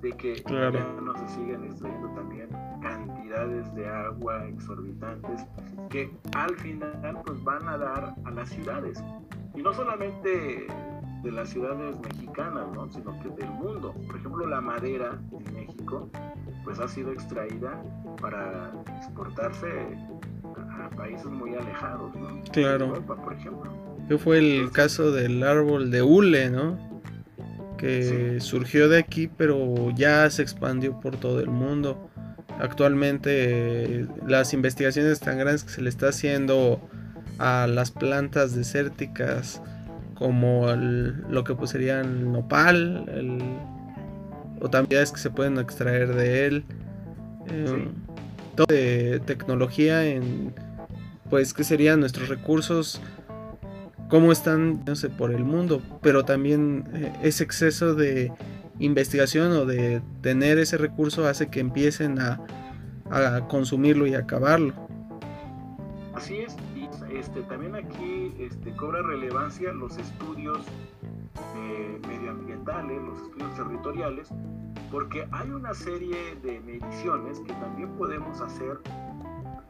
[0.00, 2.48] de que ya no se sigan extrayendo también
[2.80, 5.44] cantidades de agua exorbitantes
[5.90, 9.02] que al final pues van a dar a las ciudades.
[9.54, 10.66] Y no solamente
[11.22, 12.90] de las ciudades mexicanas, ¿no?
[12.90, 13.94] sino que del mundo.
[14.06, 16.10] Por ejemplo, la madera en México
[16.64, 17.82] pues ha sido extraída
[18.20, 19.68] para exportarse
[20.56, 22.42] a países muy alejados, ¿no?
[22.52, 22.86] Claro.
[22.86, 23.72] Europa, por ejemplo.
[24.08, 26.78] Que fue el caso del árbol de hule, ¿no?
[27.76, 32.10] Que surgió de aquí, pero ya se expandió por todo el mundo.
[32.60, 36.80] Actualmente las investigaciones tan grandes que se le está haciendo
[37.38, 39.62] a las plantas desérticas
[40.20, 43.06] como lo que pues sería el nopal
[44.60, 46.64] o también es que se pueden extraer de él
[47.48, 47.88] eh,
[48.54, 50.52] todo de tecnología en
[51.30, 53.00] pues que serían nuestros recursos
[54.10, 58.30] cómo están no sé por el mundo pero también eh, ese exceso de
[58.78, 62.40] investigación o de tener ese recurso hace que empiecen a,
[63.10, 64.72] a consumirlo y acabarlo.
[66.14, 66.56] Así es
[67.20, 70.66] este, también aquí este, cobra relevancia los estudios
[71.56, 74.28] eh, medioambientales, los estudios territoriales,
[74.90, 78.80] porque hay una serie de mediciones que también podemos hacer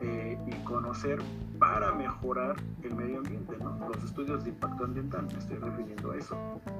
[0.00, 1.18] eh, y conocer
[1.58, 6.36] para mejorar el medio ambiente, Los estudios de impacto ambiental, me estoy refiriendo a eso.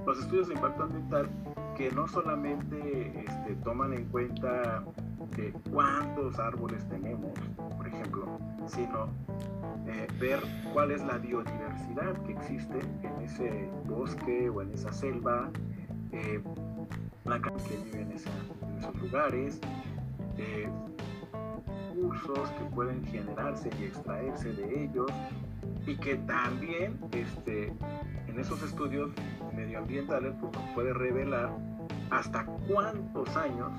[0.06, 1.28] Los estudios de impacto ambiental
[1.76, 4.82] que no solamente este, toman en cuenta
[5.36, 7.32] eh, cuántos árboles tenemos,
[7.76, 8.39] por ejemplo,
[8.70, 9.08] sino
[9.86, 10.40] eh, ver
[10.72, 15.50] cuál es la biodiversidad que existe en ese bosque o en esa selva,
[17.24, 17.50] la que
[17.84, 18.32] vive en, esos
[19.00, 19.60] lugares,
[22.00, 25.10] recursos que pueden generarse y extraerse de ellos
[25.86, 27.72] y que también este,
[28.26, 29.10] en esos estudios
[29.54, 31.50] medioambientales pues, puede revelar
[32.10, 33.70] hasta cuántos años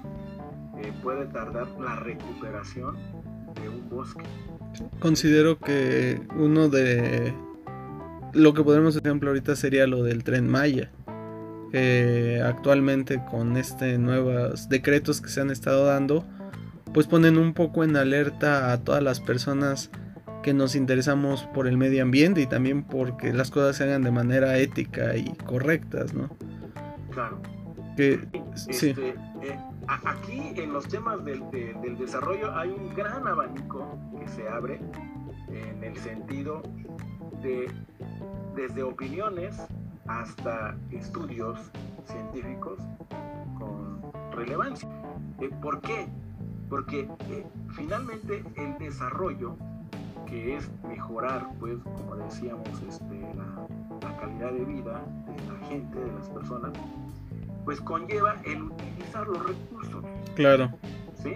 [0.77, 2.95] eh, puede tardar la recuperación
[3.55, 4.23] de un bosque.
[4.99, 7.33] Considero que uno de
[8.33, 10.91] lo que podemos ejemplo ahorita sería lo del tren Maya.
[12.43, 16.25] actualmente con este nuevos decretos que se han estado dando,
[16.93, 19.89] pues ponen un poco en alerta a todas las personas
[20.41, 24.11] que nos interesamos por el medio ambiente y también porque las cosas se hagan de
[24.11, 26.29] manera ética y correctas, ¿no?
[27.11, 27.41] Claro.
[27.95, 28.19] Que,
[28.55, 28.89] sí.
[28.89, 29.15] Este, eh,
[29.87, 31.43] aquí en los temas del,
[31.97, 34.79] desarrollo hay un gran abanico que se abre
[35.49, 36.61] en el sentido
[37.41, 37.69] de
[38.55, 39.55] desde opiniones
[40.07, 41.59] hasta estudios
[42.05, 42.79] científicos
[43.57, 44.01] con
[44.31, 44.89] relevancia.
[45.39, 46.07] Eh, ¿Por qué?
[46.69, 49.55] Porque eh, finalmente el desarrollo,
[50.25, 53.67] que es mejorar, pues, como decíamos, este, la,
[54.19, 56.71] calidad de vida de la gente, de las personas,
[57.65, 60.03] pues conlleva el utilizar los recursos.
[60.35, 60.71] Claro.
[61.21, 61.35] ¿Sí?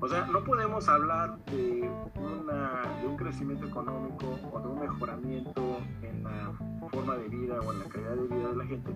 [0.00, 5.78] O sea, no podemos hablar de, una, de un crecimiento económico o de un mejoramiento
[6.02, 6.52] en la
[6.90, 8.90] forma de vida o en la calidad de vida de la gente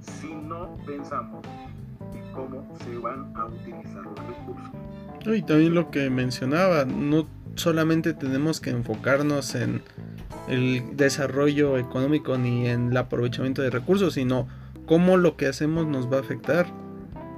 [0.00, 1.44] si no pensamos
[2.14, 4.70] en cómo se van a utilizar los recursos.
[5.26, 9.82] Y también lo que mencionaba, no solamente tenemos que enfocarnos en
[10.48, 14.46] el desarrollo económico ni en el aprovechamiento de recursos, sino
[14.86, 16.66] cómo lo que hacemos nos va a afectar.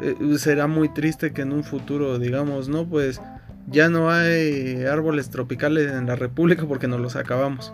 [0.00, 3.20] Eh, será muy triste que en un futuro digamos, no, pues
[3.68, 7.72] ya no hay árboles tropicales en la República porque nos los acabamos.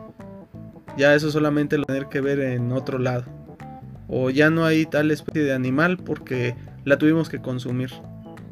[0.96, 3.24] Ya eso solamente lo tener que ver en otro lado.
[4.08, 6.54] O ya no hay tal especie de animal porque
[6.84, 7.90] la tuvimos que consumir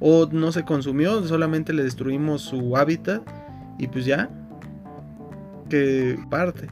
[0.01, 3.23] o no se consumió, solamente le destruimos su hábitat
[3.79, 4.31] y pues ya,
[5.69, 6.69] que parte.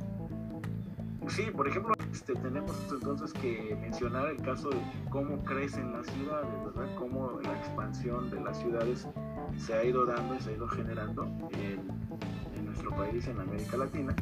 [1.29, 4.79] Sí, por ejemplo, este, tenemos entonces que mencionar el caso de
[5.11, 6.89] cómo crecen las ciudades, ¿verdad?
[6.99, 9.07] Cómo la expansión de las ciudades
[9.57, 11.87] se ha ido dando y se ha ido generando en,
[12.57, 14.15] en nuestro país, en América Latina,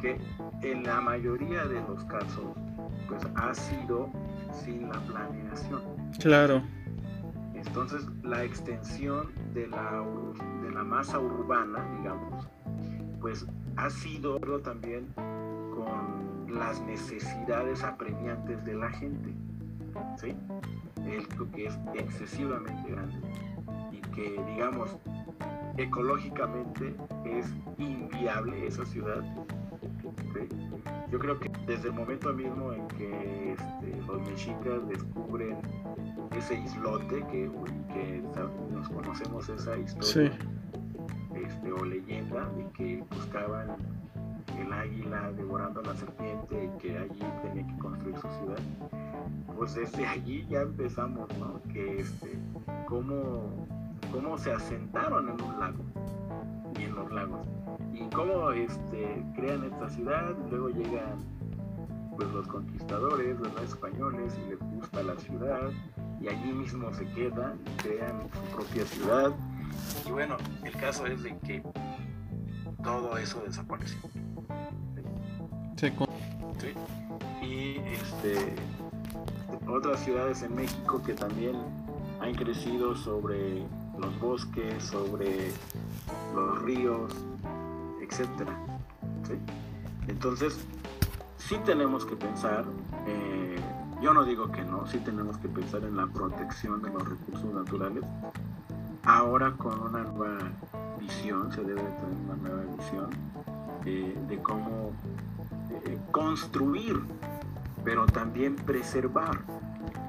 [0.00, 0.18] que
[0.62, 2.56] en la mayoría de los casos,
[3.08, 4.10] pues ha sido
[4.52, 5.82] sin la planeación.
[6.18, 6.62] Claro.
[7.54, 10.04] Entonces, la extensión de la,
[10.62, 12.48] de la masa urbana, digamos,
[13.20, 13.46] pues
[13.76, 16.19] ha sido también con
[16.50, 19.34] las necesidades apremiantes de la gente,
[20.16, 20.36] ¿sí?
[21.08, 23.16] Esto que es excesivamente grande
[23.92, 24.96] y que, digamos,
[25.76, 26.94] ecológicamente
[27.24, 27.46] es
[27.78, 29.22] inviable esa ciudad.
[31.10, 35.56] Yo creo que desde el momento mismo en que este, los mexicas descubren
[36.36, 37.50] ese islote que,
[38.72, 40.32] nos conocemos esa historia
[41.34, 43.76] este, o leyenda de que buscaban
[44.58, 48.58] el águila devorando a la serpiente y que allí tenía que construir su ciudad
[49.56, 51.60] pues desde allí ya empezamos ¿no?
[51.72, 52.38] que este
[52.86, 53.66] cómo,
[54.12, 55.84] cómo se asentaron en un lago
[56.78, 57.46] y en los lagos
[57.92, 61.18] y cómo este crean esta ciudad luego llegan
[62.16, 65.70] pues los conquistadores los españoles y les gusta la ciudad
[66.20, 69.32] y allí mismo se quedan, crean su propia ciudad.
[70.06, 71.62] Y bueno, el caso es de que
[72.82, 73.98] todo eso desapareció.
[76.58, 76.74] Sí.
[77.42, 78.54] Y este,
[79.66, 81.56] otras ciudades en México que también
[82.20, 83.62] han crecido sobre
[83.98, 85.50] los bosques, sobre
[86.34, 87.14] los ríos,
[88.02, 88.58] etcétera.
[90.06, 90.58] Entonces,
[91.38, 92.66] sí tenemos que pensar,
[93.06, 93.56] eh,
[94.02, 97.54] yo no digo que no, sí tenemos que pensar en la protección de los recursos
[97.54, 98.04] naturales.
[99.04, 100.38] Ahora con una nueva
[100.98, 103.10] visión, se debe tener una nueva visión
[103.86, 104.92] eh, de cómo
[106.10, 107.00] construir,
[107.84, 109.40] pero también preservar.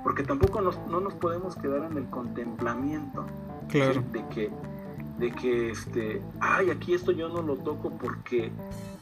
[0.03, 3.25] Porque tampoco no nos podemos quedar en el contemplamiento
[3.69, 4.03] claro.
[4.11, 4.51] de que
[5.21, 8.51] de que este ay aquí esto yo no lo toco porque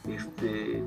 [0.06, 0.82] este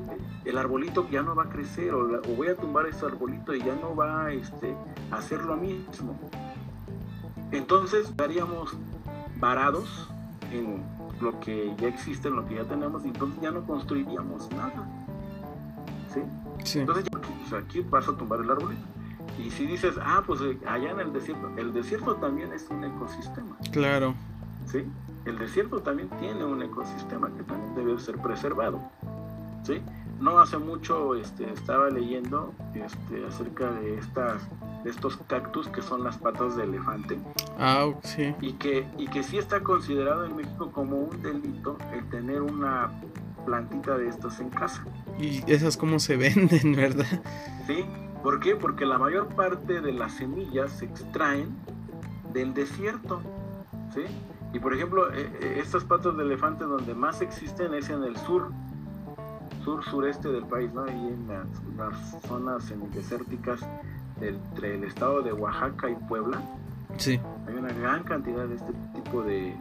[0.46, 3.76] el arbolito ya no va a crecer o, voy a tumbar ese arbolito y ya
[3.76, 4.76] no va este,
[5.12, 6.16] a hacer lo mismo
[7.52, 8.76] entonces estaríamos
[9.40, 10.08] varados
[10.52, 10.84] en
[11.20, 14.88] lo que ya existe en lo que ya tenemos y entonces ya no construiríamos nada
[16.14, 16.80] ¿sí?
[16.80, 17.06] entonces
[17.54, 18.84] aquí vas a tumbar el arbolito
[19.38, 22.84] y si dices, ah, pues eh, allá en el desierto, el desierto también es un
[22.84, 23.58] ecosistema.
[23.72, 24.14] Claro.
[24.66, 24.86] ¿Sí?
[25.26, 28.80] El desierto también tiene un ecosistema que también debe ser preservado.
[29.64, 29.82] ¿Sí?
[30.20, 34.42] No hace mucho este, estaba leyendo este, acerca de estas
[34.84, 37.18] de estos cactus que son las patas de elefante.
[37.58, 38.36] Ah, sí.
[38.42, 42.92] Y que, y que sí está considerado en México como un delito el tener una
[43.46, 44.84] plantita de estas en casa.
[45.20, 47.22] Y esas cómo se venden, ¿verdad?
[47.68, 47.86] Sí,
[48.24, 48.56] ¿Por qué?
[48.56, 51.50] Porque la mayor parte de las semillas se extraen
[52.32, 53.22] del desierto.
[53.94, 54.04] ¿sí?
[54.54, 58.16] Y por ejemplo, eh, eh, estas patas de elefante donde más existen es en el
[58.16, 58.52] sur,
[59.66, 60.86] sur-sureste del país, ¿no?
[60.86, 63.60] Ahí en las, zonas semidesérticas
[64.22, 66.42] entre el estado de Oaxaca y Puebla.
[66.98, 67.20] Sí.
[67.46, 69.54] Hay una gran cantidad de este tipo de,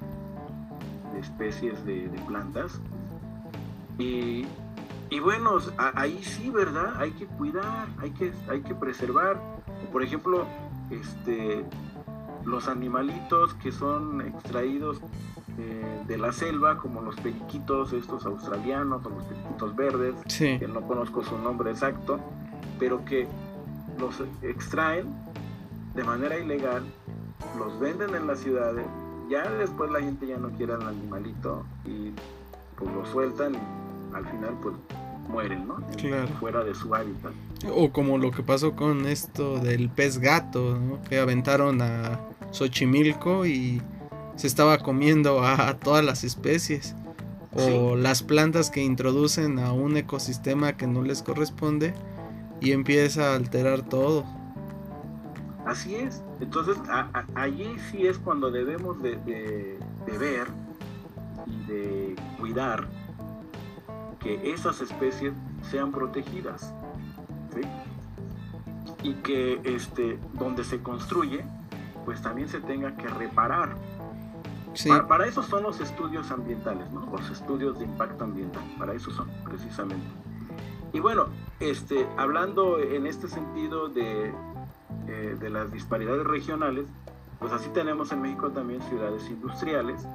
[1.19, 2.81] especies de, de plantas.
[3.99, 4.47] Y,
[5.11, 5.59] y bueno,
[5.95, 6.95] ahí sí, ¿verdad?
[6.97, 9.41] Hay que cuidar, hay que, hay que preservar.
[9.93, 10.47] Por ejemplo,
[10.91, 11.65] este,
[12.45, 15.01] los animalitos que son extraídos
[15.59, 20.81] eh, de la selva, como los periquitos, estos australianos o los periquitos verdes, que no
[20.83, 22.19] conozco su nombre exacto,
[22.79, 23.27] pero que
[23.99, 25.15] los extraen
[25.95, 26.85] de manera ilegal,
[27.59, 28.87] los venden en las ciudades,
[29.29, 32.13] ya después la gente ya no quiere al animalito y
[32.83, 34.75] pues lo sueltan y al final pues
[35.29, 35.77] mueren, ¿no?
[35.97, 36.29] Claro.
[36.41, 37.33] Fuera de su hábitat.
[37.71, 41.01] O como lo que pasó con esto del pez gato, ¿no?
[41.03, 42.21] Que aventaron a
[42.51, 43.81] Xochimilco y
[44.37, 46.95] se estaba comiendo a, todas las especies.
[47.55, 51.93] O las plantas que introducen a un ecosistema que no les corresponde
[52.63, 54.25] y empieza a alterar todo.
[55.67, 56.23] Así es.
[56.41, 56.79] Entonces,
[57.35, 60.49] allí sí es cuando debemos de, de ver
[61.47, 62.87] y de cuidar
[64.21, 65.33] que esas especies
[65.71, 66.73] sean protegidas.
[69.03, 71.45] Y que este, donde se construye,
[72.05, 73.77] pues también se tenga que reparar.
[75.09, 77.05] Para, eso son los estudios ambientales, ¿no?
[77.13, 80.07] los estudios de impacto ambiental, para eso son precisamente.
[80.95, 81.27] Y bueno,
[81.61, 84.33] este, hablando en este sentido de,
[85.09, 86.87] eh, de las disparidades regionales,
[87.39, 90.07] pues así tenemos en México también ciudades industriales,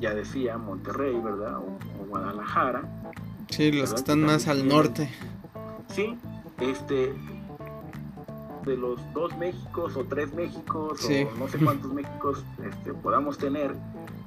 [0.00, 1.58] ya decía Monterrey, ¿verdad?
[1.58, 2.82] O, Guadalajara.
[3.48, 5.08] Sí, los que están más al norte.
[5.88, 6.18] Sí,
[6.60, 7.14] este,
[8.64, 13.74] de los dos Méxicos o tres Méxicos o no sé cuántos Méxicos este, podamos tener,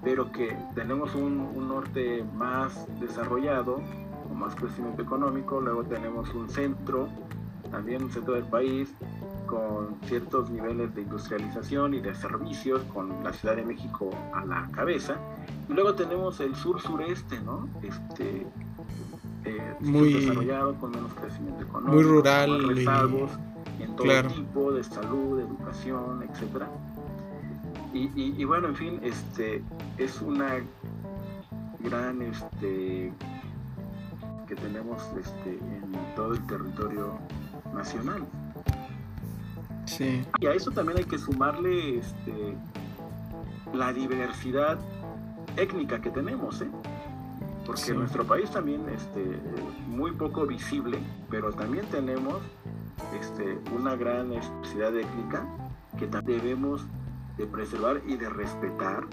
[0.04, 3.82] pero que tenemos un, un, norte más desarrollado,
[4.28, 7.10] con más crecimiento económico, luego tenemos un centro,
[7.70, 8.90] también un centro del país,
[9.50, 14.70] con ciertos niveles de industrialización y de servicios, con la Ciudad de México a la
[14.72, 15.16] cabeza.
[15.68, 17.68] Y luego tenemos el sur-sureste, ¿no?
[17.82, 18.46] Este,
[19.46, 23.32] eh, muy desarrollado, con menos crecimiento económico, muy rural, rezagos
[23.80, 26.68] en todo tipo de salud, educación, etcétera.
[27.92, 29.64] Y, y, bueno, en fin, este
[29.98, 30.58] es una
[31.80, 33.12] gran este
[34.48, 37.18] que tenemos este en todo el territorio
[37.74, 38.22] nacional.
[40.40, 42.56] Y a eso también hay que sumarle este,
[43.74, 44.78] la diversidad
[45.58, 46.70] étnica que tenemos, ¿eh?
[47.66, 49.24] porque nuestro país también este,
[49.88, 52.38] muy poco visible, pero también tenemos
[53.20, 55.46] este, una gran diversidad étnica
[55.98, 56.86] que también debemos
[57.38, 59.06] de preservar y de respetar,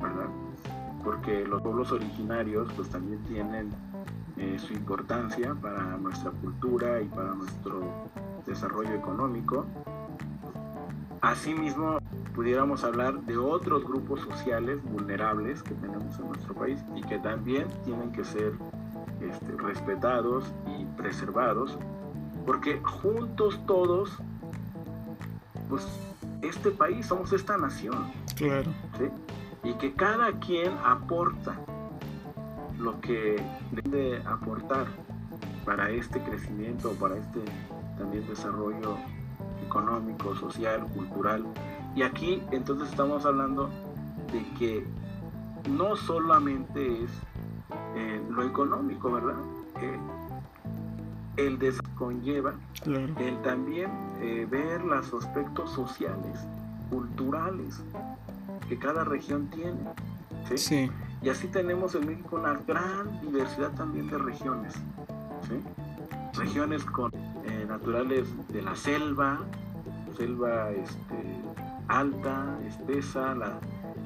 [0.00, 0.28] ¿verdad?
[1.04, 3.70] Porque los pueblos originarios pues también tienen
[4.36, 7.82] eh, su importancia para nuestra cultura y para nuestro
[8.46, 9.64] desarrollo económico
[11.26, 11.98] Asimismo,
[12.36, 17.66] pudiéramos hablar de otros grupos sociales vulnerables que tenemos en nuestro país y que también
[17.84, 18.52] tienen que ser
[19.20, 20.44] este, respetados
[20.78, 21.76] y preservados,
[22.46, 24.16] porque juntos todos,
[25.68, 25.84] pues
[26.42, 28.12] este país, somos esta nación.
[28.36, 28.70] Claro.
[29.64, 31.56] Y que cada quien aporta
[32.78, 34.86] lo que debe aportar
[35.64, 37.40] para este crecimiento, para este
[37.98, 38.96] también desarrollo
[39.76, 41.44] económico, social, cultural.
[41.94, 43.70] Y aquí entonces estamos hablando
[44.32, 44.86] de que
[45.70, 47.10] no solamente es
[47.94, 49.36] eh, lo económico, ¿verdad?
[49.80, 49.98] Eh,
[51.36, 51.58] el
[51.96, 52.54] conlleva
[52.86, 56.40] el también eh, ver los aspectos sociales,
[56.88, 57.82] culturales
[58.68, 59.76] que cada región tiene.
[60.54, 60.90] ¿sí?
[61.20, 64.74] Y así tenemos en México una gran diversidad también de regiones.
[66.34, 67.12] Regiones con
[67.68, 69.40] naturales de la selva,
[70.16, 71.40] selva este,
[71.88, 73.34] alta, espesa,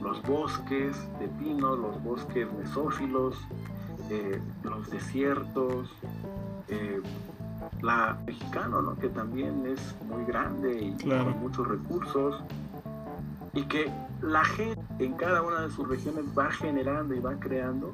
[0.01, 3.37] los bosques de pino, los bosques mesófilos,
[4.11, 5.91] eh, los desiertos,
[6.69, 7.01] eh,
[7.83, 8.97] la mexicano, ¿no?
[8.97, 12.43] que también es muy grande y con muchos recursos,
[13.53, 13.91] y que
[14.23, 17.93] la gente en cada una de sus regiones va generando y va creando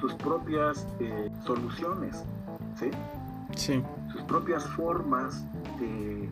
[0.00, 2.24] sus propias eh, soluciones,
[2.76, 2.90] ¿sí?
[3.56, 3.82] Sí.
[4.12, 5.44] Sus propias formas
[5.80, 6.28] de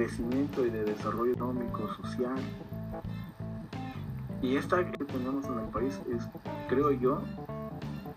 [0.00, 2.36] crecimiento y de desarrollo económico, social.
[4.42, 6.26] Y esta que tenemos en el país es,
[6.68, 7.22] creo yo,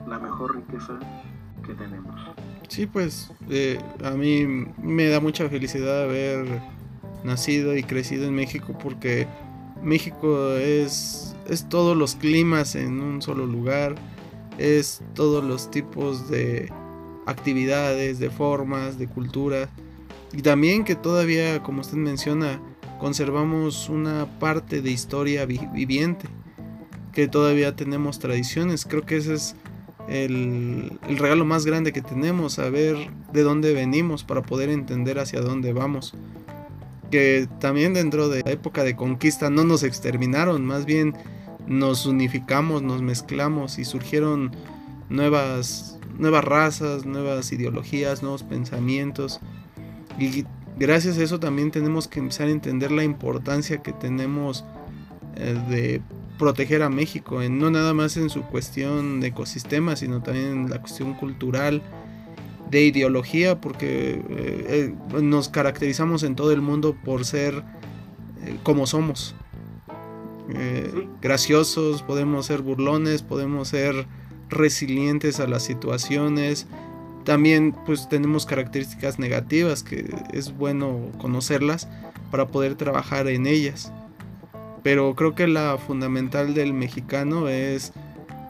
[0.08, 0.98] la mejor riqueza
[1.66, 2.16] que tenemos.
[2.70, 4.46] Sí, pues eh, a mí
[4.82, 6.62] me da mucha felicidad haber
[7.26, 9.28] nacido y crecido en México porque
[9.82, 13.96] México es, es todos los climas en un solo lugar,
[14.58, 16.72] es todos los tipos de
[17.26, 19.68] actividades, de formas, de cultura.
[20.34, 22.60] Y también que todavía, como usted menciona,
[23.00, 26.28] conservamos una parte de historia viviente,
[27.12, 28.86] que todavía tenemos tradiciones.
[28.86, 29.56] Creo que ese es
[30.08, 32.96] el, el, regalo más grande que tenemos, saber
[33.32, 36.14] de dónde venimos para poder entender hacia dónde vamos.
[37.12, 41.14] Que también dentro de la época de conquista no nos exterminaron, más bien
[41.68, 44.52] nos unificamos, nos mezclamos y surgieron
[45.10, 49.40] nuevas, nuevas razas, nuevas ideologías, nuevos pensamientos.
[50.18, 50.46] Y
[50.78, 54.64] gracias a eso también tenemos que empezar a entender la importancia que tenemos
[55.36, 56.02] eh, de
[56.38, 60.70] proteger a México, en, no nada más en su cuestión de ecosistema, sino también en
[60.70, 61.82] la cuestión cultural,
[62.70, 67.64] de ideología, porque eh, eh, nos caracterizamos en todo el mundo por ser
[68.64, 69.36] como somos.
[71.22, 74.08] graciosos, podemos ser burlones, podemos ser
[74.50, 76.68] resilientes a las situaciones,
[77.24, 81.88] también pues tenemos características negativas que es bueno conocerlas
[82.32, 83.92] para poder trabajar en ellas.
[84.84, 87.94] Pero creo que la fundamental del mexicano es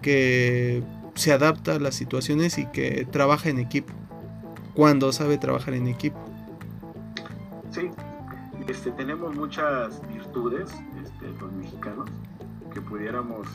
[0.02, 0.84] que
[1.16, 3.94] se adapta a las situaciones y que trabaja en equipo.
[4.74, 6.18] Cuando sabe trabajar en equipo.
[7.70, 7.90] Sí,
[8.68, 10.72] este, tenemos muchas virtudes
[11.04, 12.10] este, los mexicanos
[12.74, 13.48] que pudiéramos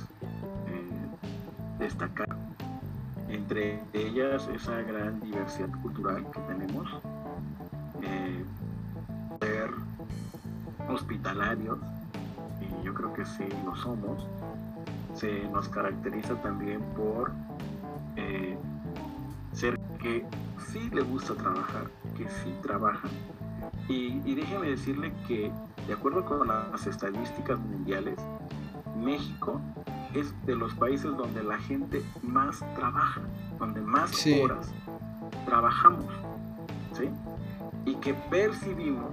[0.68, 2.28] eh, destacar
[3.28, 6.88] entre ellas esa gran diversidad cultural que tenemos,
[8.02, 8.44] eh,
[9.40, 9.70] ser
[10.88, 11.78] hospitalarios,
[12.60, 14.26] y yo creo que sí lo somos,
[15.14, 17.32] se nos caracteriza también por
[18.16, 18.56] eh,
[19.52, 20.24] ser que
[20.70, 23.08] sí le gusta trabajar, que sí trabaja.
[23.88, 25.50] Y, y déjeme decirle que,
[25.86, 28.18] de acuerdo con las estadísticas mundiales,
[28.96, 29.60] México
[30.14, 33.20] es de los países donde la gente más trabaja,
[33.58, 34.72] donde más horas
[35.46, 36.06] trabajamos,
[36.96, 37.08] ¿sí?
[37.84, 39.10] Y que percibimos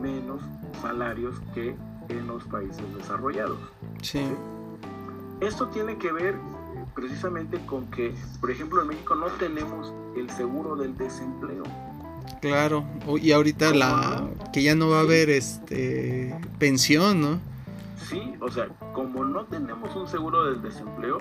[0.00, 0.42] menos
[0.80, 1.76] salarios que
[2.08, 3.58] en los países desarrollados.
[4.02, 4.24] Sí.
[5.40, 6.36] Esto tiene que ver
[6.94, 11.64] precisamente con que, por ejemplo, en México no tenemos el seguro del desempleo.
[12.40, 12.84] Claro,
[13.20, 17.53] y ahorita la que ya no va a haber este pensión, ¿no?
[17.96, 21.18] Sí, o sea, como no tenemos un seguro del desempleo,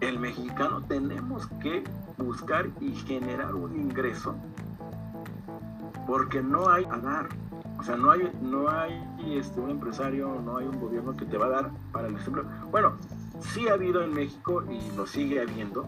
[0.00, 1.84] el mexicano tenemos que
[2.18, 4.34] buscar y generar un ingreso
[6.06, 7.28] porque no hay a dar.
[7.78, 11.36] O sea, no hay, no hay este, un empresario, no hay un gobierno que te
[11.36, 12.46] va a dar para el desempleo.
[12.70, 12.94] Bueno,
[13.40, 15.86] sí ha habido en México y lo sigue habiendo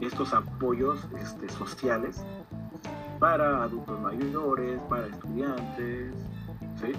[0.00, 2.24] estos apoyos este, sociales
[3.18, 6.14] para adultos mayores, para estudiantes,
[6.80, 6.92] ¿sí?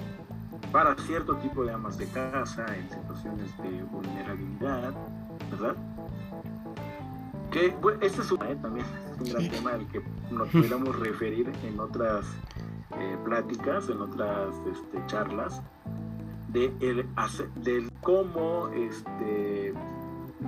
[0.75, 4.93] Para cierto tipo de amas de casa en situaciones de vulnerabilidad,
[5.49, 5.75] ¿verdad?
[7.49, 11.49] Que este es un, eh, también es un gran tema al que nos pudiéramos referir
[11.63, 12.25] en otras
[12.99, 15.61] eh, pláticas, en otras este, charlas,
[16.49, 17.07] de, el,
[17.63, 19.73] del cómo este,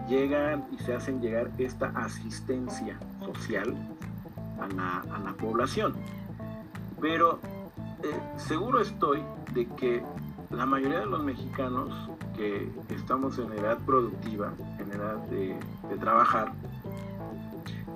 [0.10, 3.74] llegan y se hacen llegar esta asistencia social
[4.60, 5.94] a la, a la población.
[7.00, 7.40] Pero
[8.04, 10.04] eh, seguro estoy de que
[10.50, 15.58] la mayoría de los mexicanos que estamos en edad productiva, en edad de,
[16.00, 16.54] trabajar,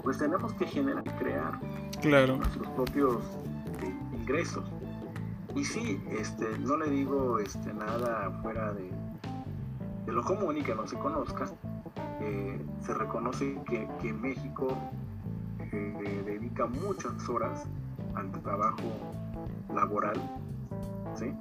[0.03, 1.59] pues tenemos que generar y crear
[2.01, 2.37] claro.
[2.37, 3.17] nuestros propios
[3.83, 4.65] eh, ingresos.
[5.55, 8.89] Y sí, este, no le digo este, nada fuera de,
[10.05, 11.45] de lo común y que no se conozca.
[12.21, 14.77] Eh, se reconoce que, que México
[15.71, 17.65] eh, dedica muchas horas
[18.15, 18.83] al trabajo
[19.73, 20.19] laboral,
[21.15, 21.33] ¿sí?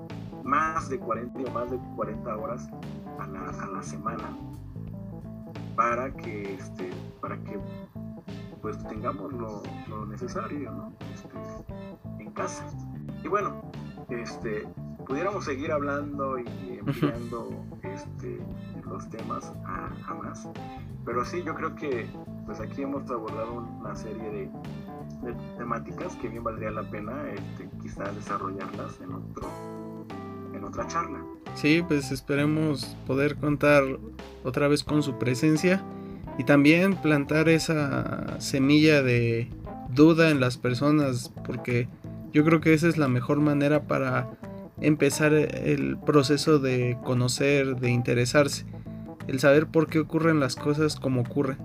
[0.45, 2.69] más de 40 más de 40 horas
[3.19, 4.37] a la, a la semana
[5.77, 6.91] para que este
[7.21, 7.59] para que
[8.61, 10.93] pues tengamos lo, lo necesario ¿no?
[11.15, 11.39] este,
[12.19, 12.67] en casa
[13.23, 13.63] y bueno
[14.09, 14.67] este
[15.07, 16.47] pudiéramos seguir hablando y
[16.87, 17.51] enviando
[17.83, 18.41] este,
[18.85, 20.49] los temas a, a, más
[21.05, 22.11] pero sí yo creo que
[22.47, 24.51] pues aquí hemos abordado una serie de,
[25.57, 29.49] temáticas que bien valdría la pena este, quizá desarrollarlas en otro
[30.55, 31.23] en otra charla.
[31.55, 33.83] Sí, pues esperemos poder contar
[34.45, 35.83] otra vez con su presencia
[36.39, 39.51] y también plantar esa semilla de
[39.95, 41.89] duda en las personas porque
[42.33, 44.31] yo creo que esa es la mejor manera para
[44.81, 48.65] empezar el proceso de conocer, de interesarse,
[49.27, 51.59] el saber por qué ocurren las cosas como ocurren.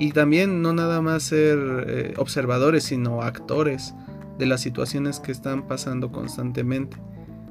[0.00, 3.94] Y también no nada más ser eh, observadores, sino actores
[4.38, 6.96] de las situaciones que están pasando constantemente.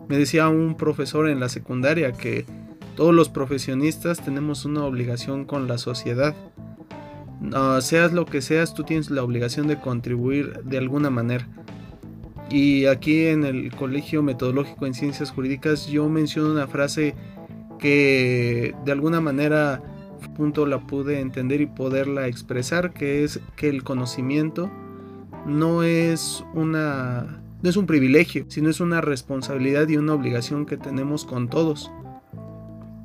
[0.08, 2.48] Me decía un profesor en la secundaria que
[2.96, 6.36] todos los profesionistas tenemos una obligación con la sociedad.
[7.82, 11.48] seas lo que seas, tú tienes la obligación de contribuir de alguna manera.
[12.50, 17.14] Y aquí en el Colegio Metodológico en Ciencias Jurídicas yo menciono una frase
[17.78, 19.84] que de alguna manera
[20.20, 24.70] punto la pude entender y poderla expresar, que es que el conocimiento
[25.46, 30.78] no es una no es un privilegio, sino es una responsabilidad y una obligación que
[30.78, 31.92] tenemos con todos.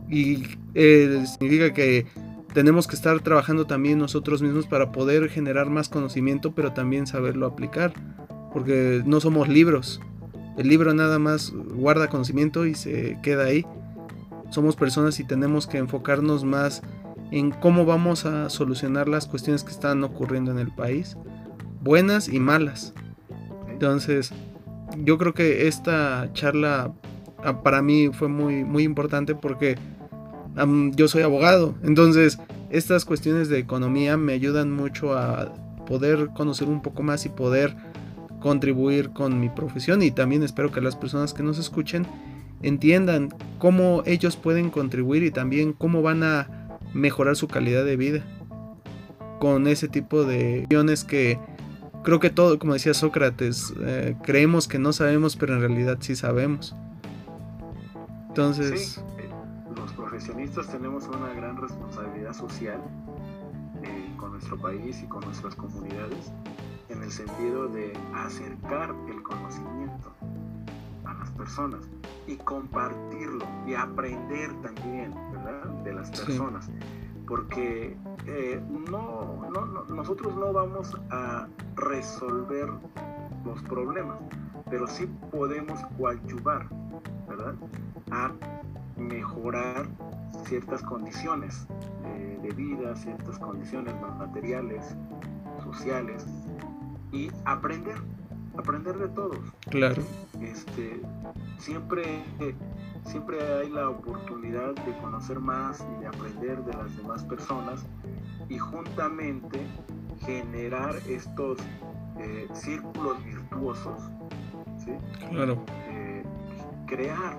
[0.08, 2.06] Y eh, significa que
[2.52, 7.46] tenemos que estar trabajando también nosotros mismos para poder generar más conocimiento, pero también saberlo
[7.46, 7.92] aplicar,
[8.52, 10.00] porque no somos libros.
[10.56, 13.66] El libro nada más guarda conocimiento y se queda ahí.
[14.50, 16.80] Somos personas y tenemos que enfocarnos más
[17.34, 21.16] en cómo vamos a solucionar las cuestiones que están ocurriendo en el país,
[21.82, 22.94] buenas y malas.
[23.68, 24.32] Entonces,
[24.98, 26.94] yo creo que esta charla
[27.42, 29.76] ah, para mí fue muy, muy importante porque
[30.92, 31.74] yo soy abogado.
[31.82, 32.38] Entonces,
[32.70, 35.52] estas cuestiones de economía me ayudan mucho a
[35.86, 37.74] poder conocer un poco más y poder
[38.38, 40.02] contribuir con mi profesión.
[40.02, 42.06] Y también espero que las personas que nos escuchen
[42.62, 46.63] entiendan cómo ellos pueden contribuir y también cómo van a
[46.94, 48.24] mejorar su calidad de vida
[49.40, 51.38] con ese tipo de acciones que
[52.02, 56.16] creo que todo, como decía Sócrates, eh, creemos que no sabemos, pero en realidad sí
[56.16, 56.74] sabemos.
[58.28, 58.98] Entonces...
[59.18, 59.28] Eh,
[59.76, 62.80] los profesionistas tenemos una gran responsabilidad social
[63.82, 66.32] eh, con nuestro país y con nuestras comunidades
[66.88, 70.12] en el sentido de acercar el conocimiento
[71.36, 71.88] personas
[72.26, 75.64] y compartirlo y aprender también ¿verdad?
[75.84, 76.70] de las personas.
[77.26, 77.96] Porque
[78.26, 82.68] eh, no, no, nosotros no vamos a resolver
[83.44, 84.18] los problemas,
[84.70, 86.68] pero sí podemos coadyuvar,
[87.28, 87.54] ¿verdad?
[88.10, 88.32] A
[88.98, 89.86] mejorar
[90.46, 91.66] ciertas condiciones
[92.04, 94.96] eh, de vida, ciertas condiciones materiales,
[95.62, 96.26] sociales
[97.12, 97.96] y aprender,
[98.56, 99.38] aprender de todos.
[99.70, 100.02] Claro.
[100.40, 101.00] Este,
[101.58, 102.22] siempre
[103.06, 107.84] siempre hay la oportunidad de conocer más y de aprender de las demás personas
[108.48, 109.60] y juntamente
[110.20, 111.58] generar estos
[112.18, 114.00] eh, círculos virtuosos,
[114.84, 114.92] ¿sí?
[115.30, 115.64] Claro.
[115.88, 116.22] Eh,
[116.86, 117.36] crear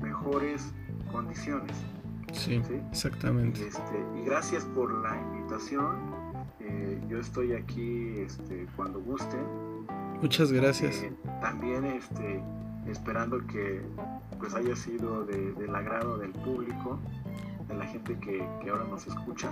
[0.00, 0.72] mejores
[1.12, 1.76] condiciones.
[2.32, 2.60] Sí,
[2.90, 3.60] exactamente.
[3.60, 5.96] Y, este, y, gracias por la invitación.
[6.60, 9.65] Eh, yo estoy aquí este, cuando gusten.
[10.20, 11.04] Muchas gracias.
[11.40, 12.42] también este,
[12.90, 13.82] esperando que
[14.38, 16.98] pues haya sido del agrado del público,
[17.68, 19.50] de la gente que, que ahora nos escucha.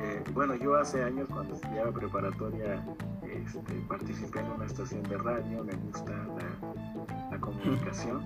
[0.00, 2.84] Eh, bueno, yo hace años cuando estudiaba preparatoria
[3.22, 8.22] este, participé en una estación de radio, me gusta la, la comunicación.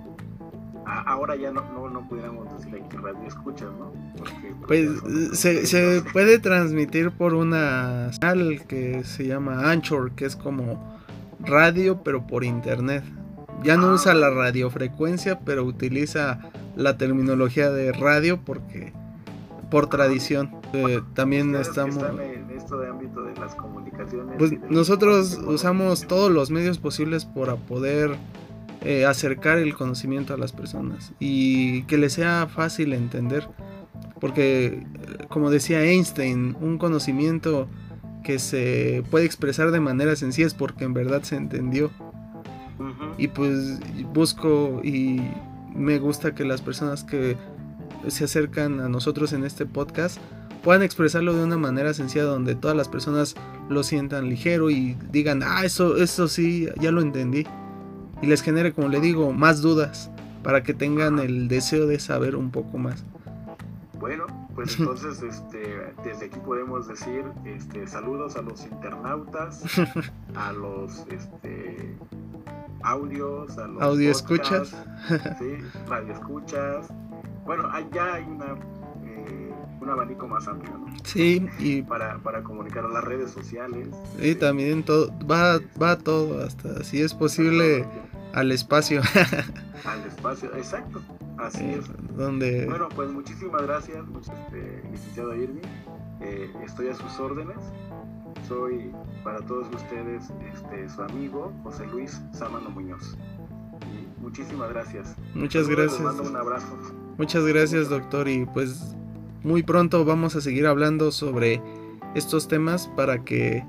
[0.87, 3.93] ahora ya no, no, no, pudiéramos decir aquí radio escuchas, ¿no?
[4.67, 4.91] pues
[5.33, 10.99] se, se puede transmitir por una señal que se llama Anchor, que es como
[11.49, 13.05] radio, pero por internet.
[13.65, 16.39] Ya no usa la radiofrecuencia, pero utiliza
[16.77, 18.93] la terminología de radio porque
[19.71, 20.51] por tradición.
[20.73, 21.97] Eh, también estamos...
[21.97, 24.37] En esto de ámbito de las comunicaciones.
[24.39, 28.17] Pues nosotros usamos todos los medios posibles para poder
[28.83, 33.49] eh, acercar el conocimiento a las personas y que les sea fácil entender.
[34.21, 34.85] Porque,
[35.29, 37.69] como decía Einstein, un conocimiento
[38.23, 41.91] que se puede expresar de manera sencilla es porque en verdad se entendió.
[43.17, 43.81] Y pues
[44.13, 45.21] busco y
[45.75, 47.37] me gusta que las personas que
[48.07, 50.19] se acercan a nosotros en este podcast
[50.63, 53.35] puedan expresarlo de una manera sencilla donde todas las personas
[53.69, 57.47] lo sientan ligero y digan, ah, eso, eso sí, ya lo entendí.
[58.23, 60.11] Y les genere, como le digo, más dudas
[60.43, 63.05] para que tengan el deseo de saber un poco más.
[63.99, 64.27] Bueno,
[64.59, 69.63] pues entonces este, desde aquí podemos decir este, saludos a los internautas,
[70.35, 71.97] a los este,
[72.83, 74.75] audios, a los audio escuchas,
[75.39, 76.89] sí, radio escuchas.
[77.47, 78.47] Bueno, ya hay una
[79.05, 80.93] eh, un abanico más amplio, ¿no?
[81.05, 83.87] Sí, y para, para comunicar a las redes sociales.
[84.21, 87.87] Y también todo va va todo hasta si es posible
[88.39, 89.03] al espacio.
[89.85, 91.03] al espacio, exacto.
[91.39, 92.17] Así eh, es.
[92.17, 92.67] Donde...
[92.67, 95.63] Bueno, pues muchísimas gracias, este, licenciado Irving.
[96.21, 97.59] Eh, estoy a sus órdenes.
[98.49, 98.91] Soy
[99.25, 100.25] para todos ustedes
[100.55, 103.17] este, su amigo José Luis Sámano Muñoz.
[103.83, 105.17] Y muchísimas gracias.
[105.35, 106.01] Muchas gracias.
[106.01, 106.79] Les mando un abrazo.
[107.19, 108.29] Muchas gracias, doctor.
[108.29, 108.97] Y pues
[109.43, 111.61] muy pronto vamos a seguir hablando sobre
[112.15, 113.65] estos temas para que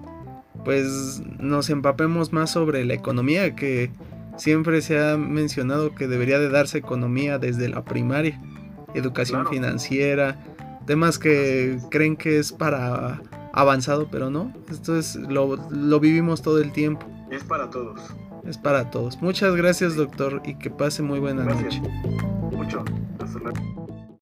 [0.63, 3.91] pues nos empapemos más sobre la economía que
[4.39, 8.41] siempre se ha mencionado que debería de darse economía desde la primaria,
[8.95, 10.39] educación financiera,
[10.87, 13.21] temas que creen que es para
[13.53, 17.05] avanzado, pero no, esto es lo, lo vivimos todo el tiempo.
[17.29, 18.01] Es para todos.
[18.45, 19.21] Es para todos.
[19.21, 21.81] Muchas gracias, doctor, y que pase muy buena noche.
[22.51, 22.83] Mucho.
[23.19, 23.88] Hasta luego.